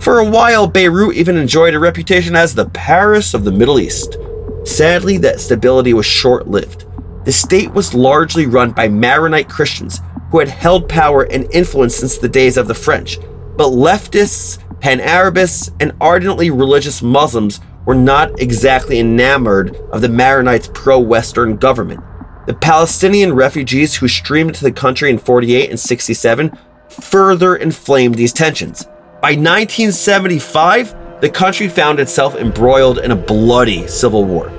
For 0.00 0.18
a 0.18 0.28
while, 0.28 0.66
Beirut 0.66 1.14
even 1.14 1.36
enjoyed 1.36 1.74
a 1.74 1.78
reputation 1.78 2.34
as 2.34 2.54
the 2.54 2.70
Paris 2.70 3.34
of 3.34 3.44
the 3.44 3.52
Middle 3.52 3.78
East. 3.78 4.16
Sadly, 4.64 5.18
that 5.18 5.40
stability 5.40 5.94
was 5.94 6.06
short 6.06 6.48
lived. 6.48 6.86
The 7.24 7.32
state 7.32 7.70
was 7.72 7.94
largely 7.94 8.46
run 8.46 8.70
by 8.72 8.88
Maronite 8.88 9.48
Christians 9.48 10.00
who 10.30 10.38
had 10.38 10.48
held 10.48 10.88
power 10.88 11.22
and 11.24 11.52
influence 11.52 11.96
since 11.96 12.16
the 12.16 12.28
days 12.28 12.56
of 12.56 12.68
the 12.68 12.74
French, 12.74 13.18
but 13.56 13.70
leftists, 13.70 14.58
pan 14.80 15.00
Arabists, 15.00 15.70
and 15.80 15.92
ardently 16.00 16.50
religious 16.50 17.02
Muslims 17.02 17.60
were 17.84 17.94
not 17.94 18.40
exactly 18.40 18.98
enamored 19.00 19.76
of 19.92 20.00
the 20.00 20.08
Maronites' 20.08 20.72
pro 20.72 20.98
Western 20.98 21.56
government. 21.56 22.02
The 22.50 22.56
Palestinian 22.56 23.32
refugees 23.32 23.94
who 23.94 24.08
streamed 24.08 24.50
into 24.50 24.64
the 24.64 24.72
country 24.72 25.08
in 25.08 25.18
48 25.18 25.70
and 25.70 25.78
67 25.78 26.58
further 26.88 27.54
inflamed 27.54 28.16
these 28.16 28.32
tensions. 28.32 28.86
By 29.22 29.36
1975, 29.36 31.20
the 31.20 31.30
country 31.30 31.68
found 31.68 32.00
itself 32.00 32.34
embroiled 32.34 32.98
in 32.98 33.12
a 33.12 33.14
bloody 33.14 33.86
civil 33.86 34.24
war. 34.24 34.50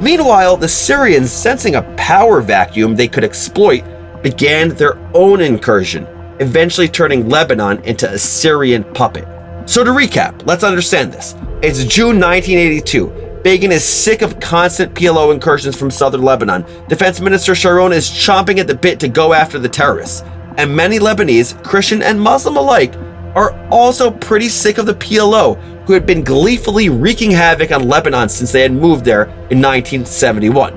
Meanwhile, 0.00 0.56
the 0.56 0.68
Syrians, 0.68 1.32
sensing 1.32 1.74
a 1.74 1.82
power 1.96 2.40
vacuum 2.40 2.94
they 2.94 3.08
could 3.08 3.24
exploit, 3.24 3.82
began 4.22 4.68
their 4.68 4.96
own 5.14 5.40
incursion, 5.40 6.06
eventually 6.38 6.86
turning 6.86 7.28
Lebanon 7.28 7.82
into 7.82 8.08
a 8.08 8.16
Syrian 8.16 8.84
puppet. 8.94 9.26
So, 9.68 9.82
to 9.82 9.90
recap, 9.90 10.46
let's 10.46 10.62
understand 10.62 11.12
this. 11.12 11.34
It's 11.60 11.82
June 11.92 12.20
1982. 12.20 13.33
Begin 13.44 13.70
is 13.72 13.84
sick 13.84 14.22
of 14.22 14.40
constant 14.40 14.94
PLO 14.94 15.30
incursions 15.30 15.76
from 15.76 15.90
southern 15.90 16.22
Lebanon. 16.22 16.64
Defense 16.88 17.20
Minister 17.20 17.54
Sharon 17.54 17.92
is 17.92 18.08
chomping 18.08 18.58
at 18.58 18.66
the 18.66 18.74
bit 18.74 18.98
to 19.00 19.08
go 19.08 19.34
after 19.34 19.58
the 19.58 19.68
terrorists. 19.68 20.22
And 20.56 20.74
many 20.74 20.98
Lebanese, 20.98 21.62
Christian 21.62 22.00
and 22.00 22.18
Muslim 22.18 22.56
alike, 22.56 22.94
are 23.34 23.52
also 23.68 24.10
pretty 24.10 24.48
sick 24.48 24.78
of 24.78 24.86
the 24.86 24.94
PLO, 24.94 25.60
who 25.84 25.92
had 25.92 26.06
been 26.06 26.24
gleefully 26.24 26.88
wreaking 26.88 27.32
havoc 27.32 27.70
on 27.70 27.86
Lebanon 27.86 28.30
since 28.30 28.50
they 28.50 28.62
had 28.62 28.72
moved 28.72 29.04
there 29.04 29.24
in 29.50 29.60
1971. 29.60 30.72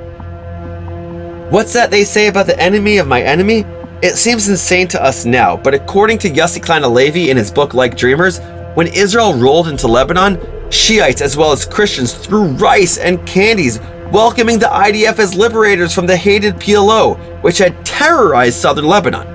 What's 1.50 1.72
that 1.72 1.90
they 1.90 2.04
say 2.04 2.28
about 2.28 2.48
the 2.48 2.60
enemy 2.60 2.98
of 2.98 3.08
my 3.08 3.22
enemy? 3.22 3.64
It 4.02 4.18
seems 4.18 4.50
insane 4.50 4.90
to 4.90 5.02
us 5.02 5.24
now, 5.24 5.56
but 5.56 5.74
according 5.74 6.18
to 6.18 6.30
Yossi 6.30 6.62
Klein 6.62 6.82
Halevi 6.82 7.30
in 7.30 7.38
his 7.38 7.50
book 7.50 7.74
Like 7.74 7.96
Dreamers, 7.96 8.42
when 8.74 8.88
Israel 8.88 9.34
rolled 9.36 9.70
into 9.70 9.88
Lebanon, 9.88 10.38
Shiites 10.70 11.22
as 11.22 11.38
well 11.38 11.52
as 11.52 11.66
Christians 11.66 12.14
threw 12.14 12.48
rice 12.48 12.98
and 12.98 13.26
candies, 13.26 13.80
welcoming 14.12 14.60
the 14.60 14.66
IDF 14.66 15.18
as 15.20 15.34
liberators 15.34 15.94
from 15.94 16.06
the 16.06 16.18
hated 16.18 16.56
PLO, 16.56 17.18
which 17.42 17.58
had 17.58 17.86
terrorized 17.86 18.58
southern 18.60 18.86
Lebanon. 18.86 19.26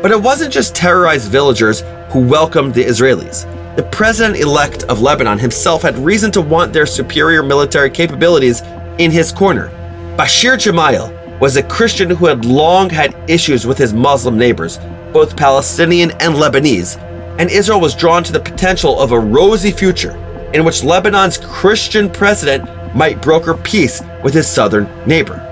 But 0.00 0.12
it 0.12 0.20
wasn't 0.20 0.52
just 0.52 0.76
terrorized 0.76 1.30
villagers 1.30 1.82
who 2.10 2.20
welcomed 2.20 2.74
the 2.74 2.84
Israelis. 2.84 3.46
The 3.74 3.82
president 3.82 4.40
elect 4.40 4.84
of 4.84 5.00
Lebanon 5.00 5.38
himself 5.38 5.82
had 5.82 5.98
reason 5.98 6.30
to 6.32 6.40
want 6.40 6.72
their 6.72 6.86
superior 6.86 7.42
military 7.42 7.90
capabilities 7.90 8.62
in 8.98 9.10
his 9.10 9.32
corner. 9.32 9.70
Bashir 10.16 10.56
Gemayel 10.56 11.40
was 11.40 11.56
a 11.56 11.62
Christian 11.64 12.10
who 12.10 12.26
had 12.26 12.44
long 12.44 12.90
had 12.90 13.16
issues 13.28 13.66
with 13.66 13.78
his 13.78 13.92
Muslim 13.92 14.38
neighbors, 14.38 14.78
both 15.12 15.36
Palestinian 15.36 16.12
and 16.12 16.34
Lebanese, 16.34 16.96
and 17.38 17.50
Israel 17.50 17.80
was 17.80 17.94
drawn 17.94 18.24
to 18.24 18.32
the 18.32 18.40
potential 18.40 18.98
of 19.00 19.12
a 19.12 19.18
rosy 19.18 19.70
future 19.70 20.16
in 20.54 20.64
which 20.64 20.82
Lebanon's 20.82 21.38
Christian 21.38 22.10
president 22.10 22.68
might 22.94 23.20
broker 23.20 23.54
peace 23.54 24.02
with 24.22 24.34
his 24.34 24.46
southern 24.46 24.88
neighbor. 25.06 25.44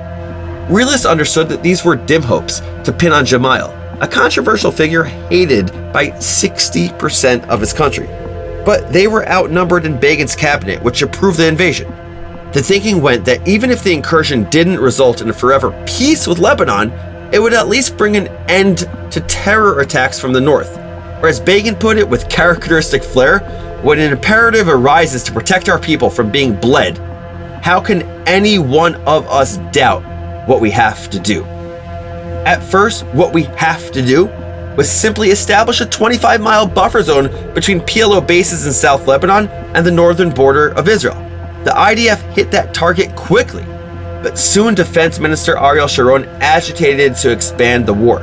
Realists 0.71 1.07
understood 1.07 1.49
that 1.49 1.63
these 1.63 1.85
were 1.85 1.97
dim 1.97 2.23
hopes 2.23 2.61
to 2.85 2.93
pin 2.93 3.13
on 3.13 3.25
Gemayel, 3.25 3.73
a 4.01 4.09
controversial 4.09 4.73
figure 4.73 5.05
hated 5.05 5.71
by 5.93 6.09
60% 6.11 7.47
of 7.49 7.61
his 7.61 7.73
country. 7.73 8.07
But 8.65 8.93
they 8.93 9.07
were 9.07 9.29
outnumbered 9.29 9.87
in 9.87 10.01
Begin's 10.01 10.35
cabinet, 10.35 10.83
which 10.83 11.03
approved 11.03 11.39
the 11.39 11.47
invasion. 11.47 11.89
The 12.53 12.63
thinking 12.63 13.01
went 13.01 13.25
that 13.27 13.47
even 13.47 13.71
if 13.71 13.85
the 13.85 13.93
incursion 13.93 14.49
didn't 14.51 14.81
result 14.81 15.21
in 15.21 15.29
a 15.29 15.33
forever 15.33 15.71
peace 15.87 16.27
with 16.27 16.39
Lebanon, 16.39 16.91
it 17.33 17.39
would 17.39 17.53
at 17.53 17.69
least 17.69 17.97
bring 17.97 18.17
an 18.17 18.29
end 18.49 18.79
to 19.11 19.21
terror 19.29 19.81
attacks 19.81 20.19
from 20.19 20.33
the 20.33 20.41
north. 20.41 20.79
Or 21.23 21.29
as 21.29 21.39
Begin 21.39 21.75
put 21.75 21.97
it 21.97 22.09
with 22.09 22.29
characteristic 22.29 23.05
flair, 23.05 23.41
when 23.87 24.01
an 24.01 24.11
imperative 24.11 24.67
arises 24.67 25.23
to 25.23 25.31
protect 25.31 25.69
our 25.69 25.79
people 25.79 26.11
from 26.11 26.29
being 26.29 26.57
bled, 26.57 26.99
how 27.63 27.81
can 27.81 28.03
any 28.27 28.59
one 28.59 28.97
of 29.07 29.25
us 29.29 29.59
doubt 29.71 30.03
what 30.49 30.61
we 30.61 30.73
have 30.73 31.09
to 31.09 31.21
do? 31.21 31.45
At 32.45 32.65
first, 32.65 33.07
what 33.15 33.33
we 33.33 33.45
have 33.45 33.93
to 33.93 34.05
do 34.05 34.27
was 34.77 34.91
simply 34.91 35.29
establish 35.29 35.81
a 35.81 35.87
25 35.87 36.41
mile 36.41 36.67
buffer 36.67 37.01
zone 37.01 37.29
between 37.55 37.79
PLO 37.79 38.27
bases 38.27 38.67
in 38.67 38.73
South 38.73 39.07
Lebanon 39.07 39.47
and 39.77 39.87
the 39.87 39.93
northern 39.93 40.31
border 40.31 40.71
of 40.71 40.89
Israel. 40.89 41.15
The 41.63 41.71
IDF 41.71 42.19
hit 42.33 42.51
that 42.51 42.75
target 42.75 43.15
quickly, 43.15 43.63
but 44.21 44.37
soon 44.37 44.75
Defense 44.75 45.21
Minister 45.21 45.59
Ariel 45.59 45.87
Sharon 45.87 46.25
agitated 46.41 47.15
to 47.19 47.31
expand 47.31 47.87
the 47.87 47.95
war. 47.95 48.19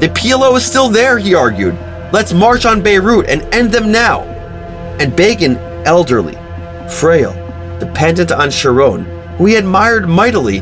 The 0.00 0.08
PLO 0.08 0.56
is 0.56 0.66
still 0.66 0.88
there, 0.88 1.20
he 1.20 1.36
argued. 1.36 1.74
Let's 2.12 2.32
march 2.32 2.66
on 2.66 2.82
Beirut 2.82 3.28
and 3.28 3.42
end 3.54 3.70
them 3.70 3.92
now. 3.92 4.33
And 5.00 5.14
Begin, 5.16 5.56
elderly, 5.86 6.36
frail, 6.88 7.32
dependent 7.78 8.32
on 8.32 8.50
Sharon, 8.50 9.04
who 9.36 9.46
he 9.46 9.56
admired 9.56 10.08
mightily, 10.08 10.60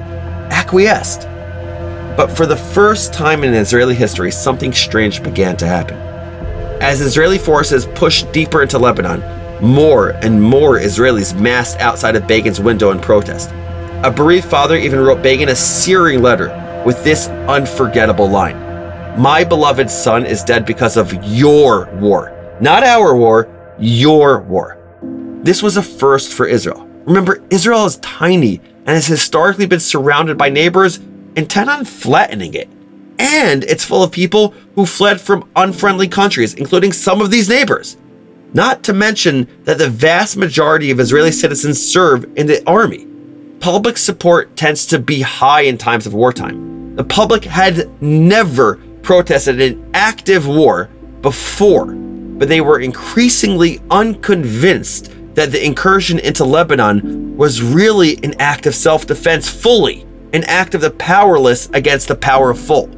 acquiesced. 0.51 1.23
But 2.17 2.29
for 2.29 2.47
the 2.47 2.57
first 2.57 3.13
time 3.13 3.45
in 3.45 3.55
Israeli 3.55 3.95
history, 3.95 4.31
something 4.31 4.73
strange 4.73 5.23
began 5.23 5.57
to 5.59 5.67
happen. 5.67 5.97
As 6.83 7.01
Israeli 7.01 7.39
forces 7.39 7.87
pushed 7.87 8.33
deeper 8.33 8.63
into 8.63 8.79
Lebanon, 8.79 9.23
more 9.63 10.11
and 10.23 10.43
more 10.43 10.79
Israelis 10.79 11.39
massed 11.39 11.79
outside 11.79 12.17
of 12.17 12.27
Begin's 12.27 12.61
window 12.61 12.91
in 12.91 13.01
protest. 13.01 13.51
A 14.05 14.11
bereaved 14.11 14.47
father 14.47 14.77
even 14.77 14.99
wrote 14.99 15.23
Begin 15.23 15.51
a 15.51 15.55
searing 15.55 16.21
letter 16.21 16.49
with 16.85 17.03
this 17.05 17.29
unforgettable 17.29 18.29
line 18.29 18.59
My 19.21 19.45
beloved 19.45 19.89
son 19.89 20.27
is 20.27 20.43
dead 20.43 20.67
because 20.67 20.97
of 20.97 21.13
your 21.25 21.89
war. 21.95 22.37
Not 22.61 22.83
our 22.83 23.15
war, 23.15 23.49
your 23.83 24.41
war. 24.43 24.79
This 25.43 25.63
was 25.63 25.77
a 25.77 25.83
first 25.83 26.33
for 26.33 26.47
Israel. 26.47 26.89
Remember, 27.05 27.43
Israel 27.51 27.85
is 27.85 27.97
tiny 27.97 28.61
and 28.87 28.91
has 28.91 29.07
historically 29.07 29.67
been 29.67 29.81
surrounded 29.81 30.39
by 30.39 30.49
neighbors 30.49 31.01
intent 31.35 31.69
on 31.69 31.85
flattening 31.85 32.55
it. 32.55 32.69
And 33.19 33.65
it's 33.65 33.85
full 33.85 34.03
of 34.03 34.13
people 34.13 34.55
who 34.75 34.87
fled 34.87 35.21
from 35.21 35.49
unfriendly 35.57 36.09
countries, 36.09 36.55
including 36.55 36.93
some 36.93 37.21
of 37.21 37.31
these 37.31 37.49
neighbors. 37.49 37.97
Not 38.55 38.83
to 38.85 38.93
mention 38.93 39.49
that 39.65 39.79
the 39.79 39.89
vast 39.89 40.37
majority 40.37 40.91
of 40.91 41.01
Israeli 41.01 41.33
citizens 41.33 41.85
serve 41.85 42.25
in 42.37 42.47
the 42.47 42.63
army. 42.69 43.07
Public 43.61 43.97
support 43.97 44.57
tends 44.57 44.87
to 44.87 44.99
be 44.99 45.23
high 45.23 45.63
in 45.63 45.79
times 45.79 46.07
of 46.07 46.15
wartime. 46.15 46.95
The 46.97 47.05
public 47.05 47.45
had 47.45 47.91
never 48.03 48.77
protested 49.03 49.61
an 49.61 49.91
active 49.95 50.47
war 50.47 50.91
before, 51.23 51.95
but 52.43 52.49
they 52.49 52.61
were 52.61 52.81
increasingly 52.81 53.81
unconvinced 53.89 55.13
that 55.37 55.53
the 55.53 55.65
incursion 55.65 56.19
into 56.19 56.45
Lebanon 56.45 57.37
was 57.37 57.63
really 57.63 58.19
an 58.25 58.35
act 58.41 58.67
of 58.67 58.75
self 58.75 59.07
defense, 59.07 59.49
fully 59.49 60.05
an 60.33 60.43
act 60.49 60.75
of 60.75 60.81
the 60.81 60.91
powerless 60.91 61.71
against 61.73 62.09
the 62.09 62.17
powerful. 62.17 62.91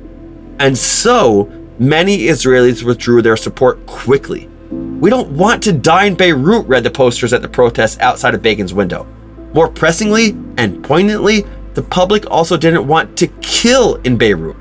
And 0.60 0.78
so, 0.78 1.52
many 1.78 2.20
Israelis 2.20 2.84
withdrew 2.84 3.20
their 3.20 3.36
support 3.36 3.84
quickly. 3.84 4.46
We 4.70 5.10
don't 5.10 5.36
want 5.36 5.62
to 5.64 5.74
die 5.74 6.06
in 6.06 6.14
Beirut, 6.14 6.66
read 6.66 6.82
the 6.82 6.90
posters 6.90 7.34
at 7.34 7.42
the 7.42 7.48
protests 7.50 8.00
outside 8.00 8.32
of 8.32 8.40
Begin's 8.40 8.72
window. 8.72 9.06
More 9.52 9.68
pressingly 9.68 10.30
and 10.56 10.82
poignantly, 10.82 11.44
the 11.74 11.82
public 11.82 12.24
also 12.30 12.56
didn't 12.56 12.86
want 12.86 13.18
to 13.18 13.26
kill 13.42 13.96
in 14.04 14.16
Beirut. 14.16 14.56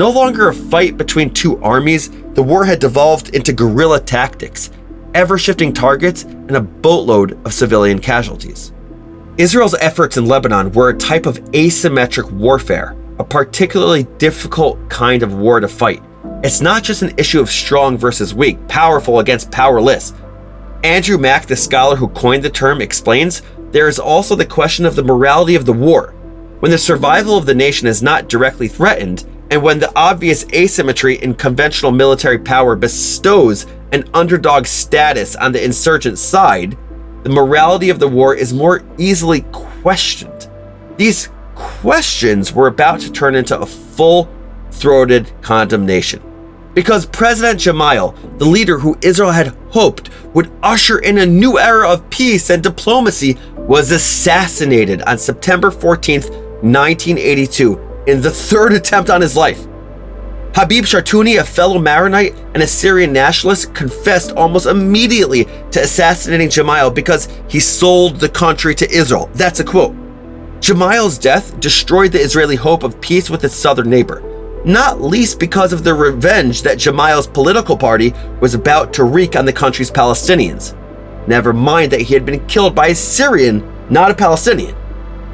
No 0.00 0.08
longer 0.08 0.48
a 0.48 0.54
fight 0.54 0.96
between 0.96 1.28
two 1.28 1.62
armies, 1.62 2.08
the 2.32 2.42
war 2.42 2.64
had 2.64 2.78
devolved 2.78 3.34
into 3.36 3.52
guerrilla 3.52 4.00
tactics, 4.00 4.70
ever 5.12 5.36
shifting 5.36 5.74
targets, 5.74 6.22
and 6.22 6.56
a 6.56 6.60
boatload 6.62 7.38
of 7.44 7.52
civilian 7.52 7.98
casualties. 7.98 8.72
Israel's 9.36 9.74
efforts 9.74 10.16
in 10.16 10.24
Lebanon 10.24 10.72
were 10.72 10.88
a 10.88 10.96
type 10.96 11.26
of 11.26 11.38
asymmetric 11.50 12.32
warfare, 12.32 12.96
a 13.18 13.24
particularly 13.24 14.04
difficult 14.16 14.78
kind 14.88 15.22
of 15.22 15.34
war 15.34 15.60
to 15.60 15.68
fight. 15.68 16.02
It's 16.42 16.62
not 16.62 16.82
just 16.82 17.02
an 17.02 17.12
issue 17.18 17.40
of 17.42 17.50
strong 17.50 17.98
versus 17.98 18.32
weak, 18.32 18.56
powerful 18.68 19.18
against 19.18 19.50
powerless. 19.50 20.14
Andrew 20.82 21.18
Mack, 21.18 21.44
the 21.44 21.56
scholar 21.56 21.94
who 21.94 22.08
coined 22.08 22.42
the 22.42 22.48
term, 22.48 22.80
explains 22.80 23.42
there 23.70 23.86
is 23.86 23.98
also 23.98 24.34
the 24.34 24.46
question 24.46 24.86
of 24.86 24.96
the 24.96 25.04
morality 25.04 25.56
of 25.56 25.66
the 25.66 25.74
war. 25.74 26.14
When 26.60 26.70
the 26.70 26.78
survival 26.78 27.36
of 27.36 27.44
the 27.44 27.54
nation 27.54 27.86
is 27.86 28.02
not 28.02 28.30
directly 28.30 28.66
threatened, 28.66 29.26
and 29.50 29.62
when 29.62 29.80
the 29.80 29.92
obvious 29.96 30.46
asymmetry 30.52 31.16
in 31.16 31.34
conventional 31.34 31.90
military 31.90 32.38
power 32.38 32.76
bestows 32.76 33.66
an 33.92 34.08
underdog 34.14 34.66
status 34.66 35.34
on 35.34 35.50
the 35.50 35.62
insurgent 35.62 36.18
side, 36.18 36.78
the 37.24 37.30
morality 37.30 37.90
of 37.90 37.98
the 37.98 38.08
war 38.08 38.34
is 38.34 38.54
more 38.54 38.82
easily 38.96 39.40
questioned. 39.50 40.48
These 40.96 41.28
questions 41.56 42.52
were 42.52 42.68
about 42.68 43.00
to 43.00 43.10
turn 43.10 43.34
into 43.34 43.58
a 43.58 43.66
full 43.66 44.28
throated 44.70 45.32
condemnation. 45.42 46.22
Because 46.72 47.04
President 47.04 47.58
Gemayel, 47.58 48.14
the 48.38 48.44
leader 48.44 48.78
who 48.78 48.96
Israel 49.02 49.32
had 49.32 49.48
hoped 49.70 50.10
would 50.32 50.52
usher 50.62 51.00
in 51.00 51.18
a 51.18 51.26
new 51.26 51.58
era 51.58 51.90
of 51.90 52.08
peace 52.10 52.48
and 52.48 52.62
diplomacy, 52.62 53.36
was 53.56 53.90
assassinated 53.90 55.02
on 55.02 55.18
September 55.18 55.72
14, 55.72 56.20
1982, 56.20 57.89
in 58.06 58.20
the 58.20 58.30
third 58.30 58.72
attempt 58.72 59.10
on 59.10 59.20
his 59.20 59.36
life. 59.36 59.66
Habib 60.54 60.84
Shartouni, 60.84 61.38
a 61.38 61.44
fellow 61.44 61.78
Maronite 61.78 62.34
and 62.54 62.62
a 62.62 62.66
Syrian 62.66 63.12
nationalist, 63.12 63.72
confessed 63.72 64.32
almost 64.32 64.66
immediately 64.66 65.44
to 65.70 65.82
assassinating 65.82 66.48
Gemayel 66.48 66.92
because 66.92 67.28
he 67.48 67.60
sold 67.60 68.16
the 68.16 68.28
country 68.28 68.74
to 68.74 68.90
Israel. 68.90 69.30
That's 69.34 69.60
a 69.60 69.64
quote. 69.64 69.94
Gemayel's 70.60 71.18
death 71.18 71.58
destroyed 71.60 72.12
the 72.12 72.20
Israeli 72.20 72.56
hope 72.56 72.82
of 72.82 73.00
peace 73.00 73.30
with 73.30 73.44
its 73.44 73.54
southern 73.54 73.88
neighbor, 73.88 74.22
not 74.64 75.00
least 75.00 75.38
because 75.38 75.72
of 75.72 75.84
the 75.84 75.94
revenge 75.94 76.62
that 76.62 76.78
Gemayel's 76.78 77.28
political 77.28 77.76
party 77.76 78.12
was 78.40 78.54
about 78.54 78.92
to 78.94 79.04
wreak 79.04 79.36
on 79.36 79.44
the 79.44 79.52
country's 79.52 79.90
Palestinians. 79.90 80.76
Never 81.28 81.52
mind 81.52 81.92
that 81.92 82.02
he 82.02 82.12
had 82.12 82.26
been 82.26 82.44
killed 82.46 82.74
by 82.74 82.88
a 82.88 82.94
Syrian, 82.94 83.64
not 83.88 84.10
a 84.10 84.14
Palestinian. 84.14 84.74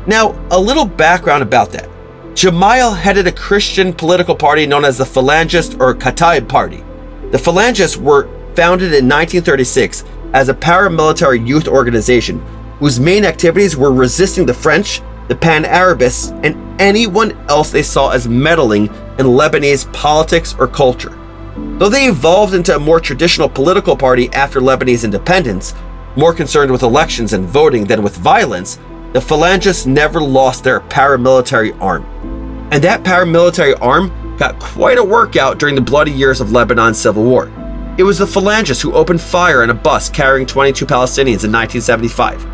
Now, 0.06 0.38
a 0.50 0.60
little 0.60 0.84
background 0.84 1.42
about 1.42 1.72
that. 1.72 1.88
Gemayel 2.36 2.94
headed 2.94 3.26
a 3.26 3.32
Christian 3.32 3.94
political 3.94 4.34
party 4.34 4.66
known 4.66 4.84
as 4.84 4.98
the 4.98 5.04
Phalangist 5.04 5.80
or 5.80 5.94
Kataib 5.94 6.46
Party. 6.46 6.84
The 7.30 7.38
Phalangists 7.38 7.96
were 7.96 8.24
founded 8.54 8.88
in 8.88 9.08
1936 9.08 10.04
as 10.34 10.50
a 10.50 10.54
paramilitary 10.54 11.46
youth 11.48 11.66
organization 11.66 12.40
whose 12.78 13.00
main 13.00 13.24
activities 13.24 13.74
were 13.74 13.90
resisting 13.90 14.44
the 14.44 14.52
French, 14.52 15.00
the 15.28 15.34
Pan 15.34 15.64
Arabists, 15.64 16.32
and 16.42 16.78
anyone 16.78 17.32
else 17.48 17.70
they 17.70 17.82
saw 17.82 18.10
as 18.10 18.28
meddling 18.28 18.88
in 19.18 19.24
Lebanese 19.24 19.90
politics 19.94 20.54
or 20.58 20.68
culture. 20.68 21.18
Though 21.78 21.88
they 21.88 22.04
evolved 22.04 22.52
into 22.52 22.76
a 22.76 22.78
more 22.78 23.00
traditional 23.00 23.48
political 23.48 23.96
party 23.96 24.28
after 24.34 24.60
Lebanese 24.60 25.04
independence, 25.04 25.72
more 26.16 26.34
concerned 26.34 26.70
with 26.70 26.82
elections 26.82 27.32
and 27.32 27.46
voting 27.46 27.86
than 27.86 28.02
with 28.02 28.14
violence, 28.18 28.78
the 29.16 29.22
Phalangists 29.22 29.86
never 29.86 30.20
lost 30.20 30.62
their 30.62 30.78
paramilitary 30.78 31.74
arm. 31.80 32.04
And 32.70 32.84
that 32.84 33.02
paramilitary 33.02 33.74
arm 33.80 34.36
got 34.36 34.60
quite 34.60 34.98
a 34.98 35.02
workout 35.02 35.58
during 35.58 35.74
the 35.74 35.80
bloody 35.80 36.10
years 36.10 36.42
of 36.42 36.52
Lebanon's 36.52 37.00
civil 37.00 37.24
war. 37.24 37.50
It 37.96 38.02
was 38.02 38.18
the 38.18 38.26
Phalangists 38.26 38.82
who 38.82 38.92
opened 38.92 39.22
fire 39.22 39.62
on 39.62 39.70
a 39.70 39.74
bus 39.74 40.10
carrying 40.10 40.46
22 40.46 40.84
Palestinians 40.84 41.44
in 41.44 41.50
1975. 41.50 42.44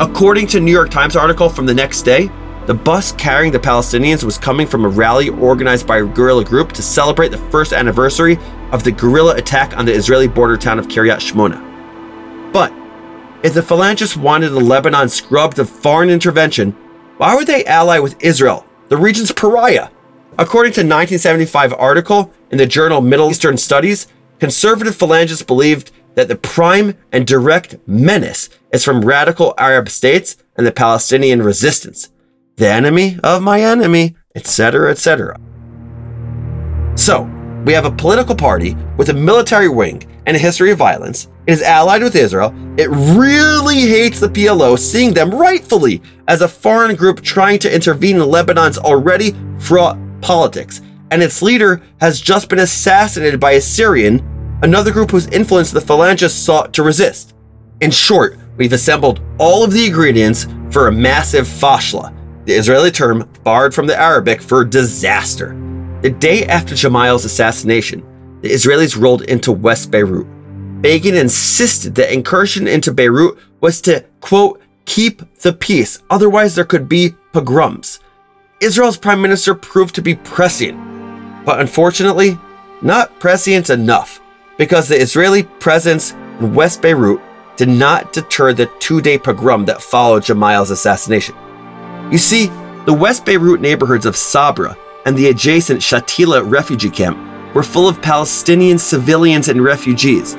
According 0.00 0.46
to 0.46 0.60
New 0.60 0.70
York 0.70 0.90
Times 0.90 1.16
article 1.16 1.48
from 1.48 1.66
the 1.66 1.74
next 1.74 2.02
day, 2.02 2.30
the 2.66 2.74
bus 2.74 3.10
carrying 3.10 3.50
the 3.50 3.58
Palestinians 3.58 4.22
was 4.22 4.38
coming 4.38 4.68
from 4.68 4.84
a 4.84 4.88
rally 4.88 5.28
organized 5.28 5.88
by 5.88 5.98
a 5.98 6.04
guerrilla 6.04 6.44
group 6.44 6.70
to 6.70 6.82
celebrate 6.82 7.30
the 7.30 7.50
first 7.50 7.72
anniversary 7.72 8.38
of 8.70 8.84
the 8.84 8.92
guerrilla 8.92 9.34
attack 9.34 9.76
on 9.76 9.86
the 9.86 9.92
Israeli 9.92 10.28
border 10.28 10.56
town 10.56 10.78
of 10.78 10.86
Kiryat 10.86 11.18
Shmona. 11.18 12.52
But 12.52 12.72
if 13.42 13.54
the 13.54 13.60
Phalangists 13.60 14.16
wanted 14.16 14.50
the 14.50 14.60
Lebanon 14.60 15.08
scrubbed 15.08 15.58
of 15.58 15.68
foreign 15.68 16.10
intervention, 16.10 16.72
why 17.16 17.34
would 17.34 17.46
they 17.46 17.64
ally 17.64 17.98
with 17.98 18.22
Israel, 18.22 18.64
the 18.88 18.96
region's 18.96 19.32
pariah? 19.32 19.88
According 20.38 20.72
to 20.74 20.80
a 20.80 20.86
1975 20.86 21.74
article 21.74 22.32
in 22.50 22.58
the 22.58 22.66
journal 22.66 23.00
Middle 23.00 23.30
Eastern 23.30 23.56
Studies, 23.56 24.06
conservative 24.38 24.96
Phalangists 24.96 25.46
believed 25.46 25.90
that 26.14 26.28
the 26.28 26.36
prime 26.36 26.96
and 27.10 27.26
direct 27.26 27.76
menace 27.86 28.48
is 28.72 28.84
from 28.84 29.04
radical 29.04 29.54
Arab 29.58 29.88
states 29.88 30.36
and 30.56 30.66
the 30.66 30.72
Palestinian 30.72 31.42
resistance, 31.42 32.10
the 32.56 32.68
enemy 32.68 33.18
of 33.24 33.42
my 33.42 33.60
enemy, 33.60 34.14
etc., 34.34 34.90
etc. 34.90 35.38
So, 36.94 37.22
we 37.64 37.72
have 37.72 37.86
a 37.86 37.90
political 37.90 38.34
party 38.34 38.76
with 38.96 39.08
a 39.08 39.14
military 39.14 39.68
wing 39.68 40.02
and 40.26 40.36
a 40.36 40.40
history 40.40 40.70
of 40.70 40.78
violence. 40.78 41.28
It 41.46 41.52
is 41.52 41.62
allied 41.62 42.02
with 42.02 42.14
Israel. 42.14 42.54
It 42.76 42.88
really 42.90 43.80
hates 43.80 44.20
the 44.20 44.28
PLO, 44.28 44.78
seeing 44.78 45.12
them 45.12 45.30
rightfully 45.30 46.02
as 46.28 46.42
a 46.42 46.48
foreign 46.48 46.94
group 46.94 47.20
trying 47.20 47.58
to 47.60 47.74
intervene 47.74 48.16
in 48.16 48.22
Lebanon's 48.22 48.78
already 48.78 49.34
fraught 49.58 49.98
politics. 50.20 50.80
And 51.10 51.22
its 51.22 51.42
leader 51.42 51.82
has 52.00 52.20
just 52.20 52.48
been 52.48 52.60
assassinated 52.60 53.40
by 53.40 53.52
a 53.52 53.60
Syrian, 53.60 54.26
another 54.62 54.92
group 54.92 55.10
whose 55.10 55.26
influence 55.28 55.70
the 55.70 55.80
Phalangists 55.80 56.38
sought 56.38 56.72
to 56.74 56.82
resist. 56.82 57.34
In 57.80 57.90
short, 57.90 58.38
we've 58.56 58.72
assembled 58.72 59.20
all 59.38 59.64
of 59.64 59.72
the 59.72 59.86
ingredients 59.86 60.46
for 60.70 60.86
a 60.86 60.92
massive 60.92 61.46
fashla, 61.46 62.14
the 62.46 62.54
Israeli 62.54 62.90
term 62.90 63.28
borrowed 63.42 63.74
from 63.74 63.86
the 63.86 64.00
Arabic 64.00 64.40
for 64.40 64.64
disaster. 64.64 65.58
The 66.00 66.10
day 66.10 66.46
after 66.46 66.74
Gemayel's 66.74 67.24
assassination, 67.24 68.02
the 68.42 68.50
Israelis 68.50 69.00
rolled 69.00 69.22
into 69.22 69.52
West 69.52 69.90
Beirut. 69.90 70.26
Begin 70.82 71.14
insisted 71.14 71.94
that 71.94 72.12
incursion 72.12 72.66
into 72.66 72.92
Beirut 72.92 73.38
was 73.60 73.80
to, 73.82 74.04
quote, 74.20 74.60
keep 74.84 75.22
the 75.36 75.52
peace, 75.52 76.02
otherwise, 76.10 76.54
there 76.54 76.64
could 76.64 76.88
be 76.88 77.14
pogroms. 77.32 78.00
Israel's 78.60 78.96
prime 78.96 79.22
minister 79.22 79.54
proved 79.54 79.94
to 79.94 80.02
be 80.02 80.16
prescient, 80.16 80.76
but 81.44 81.60
unfortunately, 81.60 82.36
not 82.82 83.18
prescient 83.20 83.70
enough, 83.70 84.20
because 84.58 84.88
the 84.88 85.00
Israeli 85.00 85.44
presence 85.44 86.12
in 86.40 86.52
West 86.52 86.82
Beirut 86.82 87.20
did 87.56 87.68
not 87.68 88.12
deter 88.12 88.52
the 88.52 88.66
two 88.80 89.00
day 89.00 89.18
pogrom 89.18 89.64
that 89.66 89.82
followed 89.82 90.24
Gemayel's 90.24 90.70
assassination. 90.70 91.36
You 92.10 92.18
see, 92.18 92.46
the 92.86 92.92
West 92.92 93.24
Beirut 93.24 93.60
neighborhoods 93.60 94.06
of 94.06 94.16
Sabra 94.16 94.76
and 95.06 95.16
the 95.16 95.28
adjacent 95.28 95.80
Shatila 95.80 96.50
refugee 96.50 96.90
camp 96.90 97.31
were 97.54 97.62
full 97.62 97.88
of 97.88 98.02
Palestinian 98.02 98.78
civilians 98.78 99.48
and 99.48 99.62
refugees, 99.62 100.34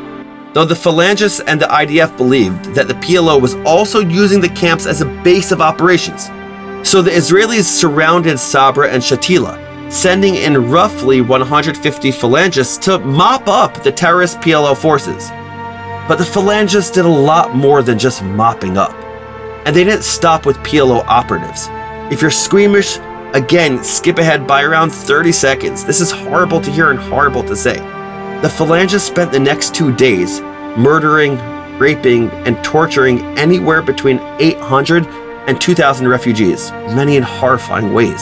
though 0.54 0.66
the 0.66 0.76
Phalangists 0.76 1.42
and 1.46 1.60
the 1.62 1.66
IDF 1.66 2.16
believed 2.18 2.66
that 2.76 2.88
the 2.88 2.96
PLO 2.96 3.42
was 3.42 3.56
also 3.66 4.00
using 4.00 4.42
the 4.42 4.50
camps 4.50 4.86
as 4.86 5.02
a 5.02 5.22
base 5.24 5.52
of 5.52 5.62
operations. 5.62 6.26
So 6.88 7.02
the 7.02 7.12
Israelis 7.12 7.64
surrounded 7.64 8.38
Sabra 8.40 8.90
and 8.90 9.02
Shatila, 9.02 9.92
sending 9.92 10.36
in 10.36 10.70
roughly 10.70 11.22
150 11.22 12.12
Phalangists 12.12 12.82
to 12.82 13.00
mop 13.00 13.48
up 13.48 13.84
the 13.84 13.92
terrorist 13.92 14.40
PLO 14.40 14.76
forces. 14.76 15.30
But 16.08 16.18
the 16.18 16.26
Phalangists 16.26 16.94
did 16.94 17.06
a 17.06 17.10
lot 17.10 17.56
more 17.56 17.82
than 17.82 17.98
just 17.98 18.24
mopping 18.24 18.78
up. 18.78 18.94
And 19.66 19.74
they 19.74 19.86
didn't 19.86 20.04
stop 20.04 20.46
with 20.46 20.58
PLO 20.58 21.06
operatives. 21.08 21.70
If 22.12 22.22
you're 22.22 22.32
squeamish, 22.32 22.98
again, 23.34 23.84
skip 23.84 24.18
ahead 24.18 24.48
by 24.48 24.64
around 24.64 24.92
30 24.92 25.32
seconds. 25.32 25.84
This 25.84 26.02
is 26.02 26.12
horrible 26.12 26.62
to 26.62 26.72
hear 26.72 26.92
and 26.92 27.00
horrible 27.00 27.44
to 27.44 27.56
say. 27.56 27.76
The 28.42 28.50
Phalangists 28.50 29.08
spent 29.08 29.32
the 29.32 29.40
next 29.40 29.74
two 29.74 29.96
days 29.96 30.42
murdering, 30.78 31.38
raping, 31.78 32.30
and 32.46 32.64
torturing 32.64 33.22
anywhere 33.38 33.82
between 33.82 34.20
800 34.40 35.06
and 35.48 35.60
2,000 35.60 36.08
refugees, 36.08 36.72
many 36.72 37.18
in 37.18 37.24
horrifying 37.24 37.94
ways. 37.94 38.22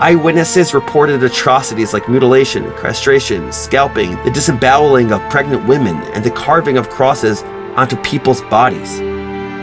Eyewitnesses 0.00 0.74
reported 0.74 1.22
atrocities 1.22 1.92
like 1.92 2.08
mutilation, 2.08 2.70
castration, 2.76 3.52
scalping, 3.52 4.12
the 4.24 4.30
disemboweling 4.30 5.12
of 5.12 5.20
pregnant 5.28 5.66
women, 5.66 5.96
and 6.14 6.24
the 6.24 6.30
carving 6.30 6.78
of 6.78 6.88
crosses 6.88 7.42
onto 7.76 7.96
people's 8.02 8.42
bodies. 8.42 9.00